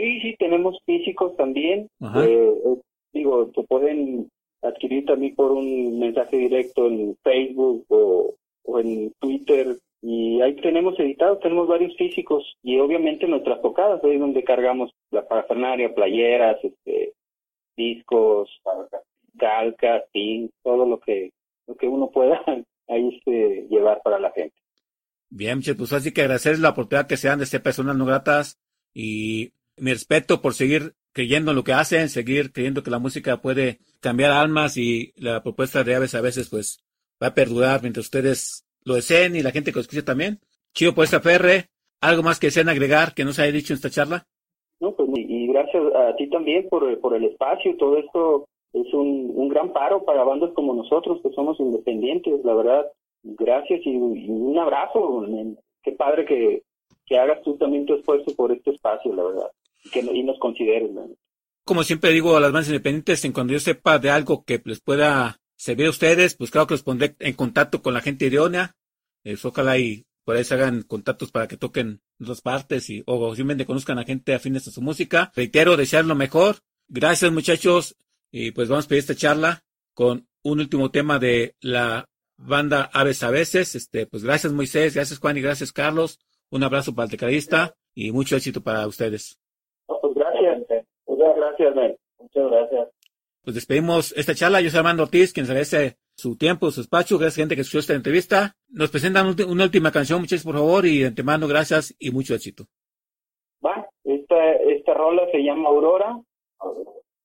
Sí, 0.00 0.20
sí, 0.22 0.36
tenemos 0.38 0.78
físicos 0.86 1.36
también. 1.36 1.90
Eh, 2.00 2.54
eh, 2.64 2.80
digo, 3.12 3.50
se 3.54 3.62
pueden 3.64 4.30
adquirir 4.62 5.04
también 5.04 5.34
por 5.34 5.52
un 5.52 5.98
mensaje 5.98 6.38
directo 6.38 6.86
en 6.86 7.18
Facebook 7.22 7.84
o, 7.88 8.34
o 8.64 8.80
en 8.80 9.12
Twitter. 9.18 9.76
Y 10.00 10.40
ahí 10.40 10.56
tenemos 10.56 10.98
editados, 10.98 11.40
tenemos 11.40 11.68
varios 11.68 11.94
físicos 11.98 12.56
y 12.62 12.78
obviamente 12.78 13.28
nuestras 13.28 13.60
tocadas, 13.60 14.02
ahí 14.02 14.12
es 14.14 14.20
donde 14.20 14.42
cargamos 14.42 14.90
la 15.10 15.28
parafernaria, 15.28 15.94
playeras, 15.94 16.56
este, 16.64 17.12
discos, 17.76 18.48
calcas, 19.36 20.04
pins, 20.12 20.50
todo 20.62 20.86
lo 20.86 20.98
que 20.98 21.30
lo 21.66 21.74
que 21.74 21.88
uno 21.88 22.10
pueda 22.10 22.42
ahí 22.88 23.16
este, 23.18 23.66
llevar 23.68 24.00
para 24.02 24.18
la 24.18 24.30
gente. 24.30 24.56
Bien, 25.28 25.60
pues 25.76 25.92
así 25.92 26.10
que 26.12 26.22
agradecerles 26.22 26.60
la 26.60 26.70
oportunidad 26.70 27.06
que 27.06 27.18
sean 27.18 27.38
de 27.38 27.44
ser 27.44 27.62
personas 27.62 27.94
no 27.96 28.06
gratas 28.06 28.58
y 28.94 29.52
mi 29.80 29.92
respeto 29.92 30.40
por 30.40 30.54
seguir 30.54 30.94
creyendo 31.12 31.50
en 31.50 31.56
lo 31.56 31.64
que 31.64 31.72
hacen, 31.72 32.08
seguir 32.08 32.52
creyendo 32.52 32.82
que 32.82 32.90
la 32.90 32.98
música 32.98 33.40
puede 33.40 33.78
cambiar 34.00 34.30
almas 34.30 34.76
y 34.76 35.12
la 35.16 35.42
propuesta 35.42 35.84
de 35.84 35.94
aves 35.94 36.14
a 36.14 36.20
veces 36.20 36.48
pues 36.48 36.84
va 37.22 37.28
a 37.28 37.34
perdurar 37.34 37.82
mientras 37.82 38.06
ustedes 38.06 38.66
lo 38.84 38.94
deseen 38.94 39.36
y 39.36 39.42
la 39.42 39.50
gente 39.50 39.72
que 39.72 39.76
lo 39.76 39.82
escuche 39.82 40.02
también. 40.02 40.40
Chido 40.72 40.94
por 40.94 41.04
esta 41.04 41.20
PR. 41.20 41.68
¿Algo 42.00 42.22
más 42.22 42.40
que 42.40 42.46
deseen 42.46 42.68
agregar 42.68 43.14
que 43.14 43.24
no 43.24 43.32
se 43.32 43.42
haya 43.42 43.52
dicho 43.52 43.72
en 43.72 43.76
esta 43.76 43.90
charla? 43.90 44.26
No, 44.80 44.92
pues 44.94 45.10
y, 45.14 45.46
gracias 45.48 45.82
a 45.94 46.16
ti 46.16 46.30
también 46.30 46.68
por, 46.70 46.98
por 47.00 47.14
el 47.14 47.24
espacio. 47.24 47.76
Todo 47.76 47.98
esto 47.98 48.48
es 48.72 48.92
un, 48.94 49.32
un 49.34 49.48
gran 49.48 49.72
paro 49.72 50.04
para 50.04 50.24
bandas 50.24 50.50
como 50.54 50.72
nosotros 50.72 51.20
que 51.22 51.30
somos 51.30 51.60
independientes, 51.60 52.42
la 52.44 52.54
verdad. 52.54 52.86
Gracias 53.22 53.80
y, 53.84 53.96
un 53.96 54.58
abrazo. 54.58 55.20
men. 55.28 55.58
Qué 55.82 55.92
padre 55.92 56.24
que, 56.24 56.62
que 57.04 57.18
hagas 57.18 57.42
tú 57.42 57.56
también 57.56 57.84
tu 57.84 57.94
esfuerzo 57.94 58.34
por 58.34 58.52
este 58.52 58.70
espacio, 58.70 59.14
la 59.14 59.24
verdad. 59.24 59.50
Que 59.92 60.00
y 60.00 60.22
nos 60.22 60.38
consideres. 60.38 60.90
men. 60.92 61.16
Como 61.64 61.84
siempre 61.84 62.10
digo 62.10 62.36
a 62.36 62.40
las 62.40 62.52
bandas 62.52 62.68
independientes, 62.68 63.24
en 63.24 63.32
cuando 63.32 63.52
yo 63.52 63.60
sepa 63.60 63.98
de 63.98 64.10
algo 64.10 64.44
que 64.44 64.60
les 64.64 64.80
pueda 64.80 65.40
servir 65.56 65.86
a 65.86 65.90
ustedes, 65.90 66.34
pues 66.34 66.50
claro 66.50 66.66
que 66.66 66.74
los 66.74 66.82
pondré 66.82 67.16
en 67.18 67.34
contacto 67.34 67.82
con 67.82 67.94
la 67.94 68.00
gente 68.00 68.26
idónea. 68.26 68.76
Eh, 69.24 69.36
ojalá 69.42 69.78
y 69.78 70.06
por 70.24 70.36
ahí 70.36 70.44
se 70.44 70.54
hagan 70.54 70.82
contactos 70.82 71.30
para 71.30 71.48
que 71.48 71.56
toquen 71.56 72.00
en 72.18 72.24
otras 72.24 72.40
partes 72.40 72.88
y, 72.90 73.02
o 73.06 73.34
simplemente 73.34 73.66
conozcan 73.66 73.98
a 73.98 74.04
gente 74.04 74.34
afines 74.34 74.66
a 74.68 74.70
su 74.70 74.80
música. 74.80 75.32
Reitero, 75.34 75.76
desear 75.76 76.04
lo 76.04 76.14
mejor. 76.14 76.56
Gracias 76.88 77.30
muchachos. 77.30 77.96
Y 78.30 78.52
pues 78.52 78.68
vamos 78.68 78.86
a 78.86 78.88
pedir 78.88 79.00
esta 79.00 79.14
charla 79.14 79.62
con 79.92 80.28
un 80.42 80.60
último 80.60 80.90
tema 80.90 81.18
de 81.18 81.56
la 81.60 82.06
banda 82.36 82.88
Aves 82.92 83.22
a 83.22 83.30
veces. 83.30 83.74
Este, 83.74 84.06
pues 84.06 84.24
gracias 84.24 84.52
Moisés, 84.52 84.94
gracias 84.94 85.18
Juan 85.18 85.36
y 85.36 85.42
gracias 85.42 85.72
Carlos. 85.72 86.18
Un 86.50 86.62
abrazo 86.62 86.94
para 86.94 87.04
el 87.04 87.10
tecladista 87.10 87.74
y 87.94 88.12
mucho 88.12 88.36
éxito 88.36 88.62
para 88.62 88.86
ustedes. 88.86 89.38
No, 89.88 89.98
pues 90.00 90.14
gracias. 90.14 90.86
Muchas 91.06 91.36
gracias. 91.74 91.98
Muchas 92.18 92.50
gracias. 92.50 92.88
Pues 93.42 93.54
despedimos 93.54 94.12
esta 94.16 94.34
charla. 94.34 94.60
Yo 94.60 94.70
soy 94.70 94.78
Armando 94.78 95.04
Ortiz, 95.04 95.32
quien 95.32 95.46
se 95.46 95.52
agradece 95.52 95.96
su 96.14 96.36
tiempo, 96.36 96.70
su 96.70 96.82
espacio. 96.82 97.18
Gracias, 97.18 97.36
gente 97.36 97.54
que 97.54 97.62
escuchó 97.62 97.78
esta 97.78 97.94
entrevista. 97.94 98.56
Nos 98.68 98.90
presentan 98.90 99.34
una 99.48 99.64
última 99.64 99.90
canción, 99.90 100.20
muchachos, 100.20 100.44
por 100.44 100.54
favor, 100.54 100.84
y 100.86 101.00
de 101.00 101.06
antemano, 101.06 101.48
gracias 101.48 101.94
y 101.98 102.10
mucho 102.10 102.34
éxito. 102.34 102.64
Va, 103.64 103.88
esta, 104.04 104.52
esta 104.54 104.94
rola 104.94 105.22
se 105.32 105.38
llama 105.38 105.68
Aurora, 105.68 106.20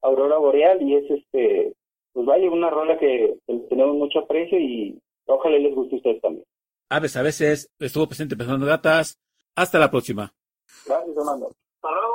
Aurora 0.02 0.38
Boreal, 0.38 0.82
y 0.82 0.96
es 0.96 1.12
este, 1.12 1.74
pues 2.14 2.26
vaya, 2.26 2.50
una 2.50 2.70
rola 2.70 2.98
que, 2.98 3.36
que 3.46 3.54
tenemos 3.70 3.96
mucho 3.96 4.20
aprecio 4.20 4.60
y 4.60 4.98
ojalá 5.26 5.58
les 5.58 5.76
guste 5.76 5.96
a 5.96 5.98
ustedes 5.98 6.22
también. 6.22 6.46
Aves 6.90 7.18
a 7.18 7.24
veces 7.24 7.72
estuvo 7.80 8.08
presente 8.08 8.38
Pensando 8.38 8.66
Gatas. 8.66 9.20
Hasta 9.56 9.80
la 9.80 9.90
próxima. 9.90 10.34
Gracias, 10.86 11.18
Armando. 11.18 11.48
Hasta 11.48 11.92
luego. 11.92 12.15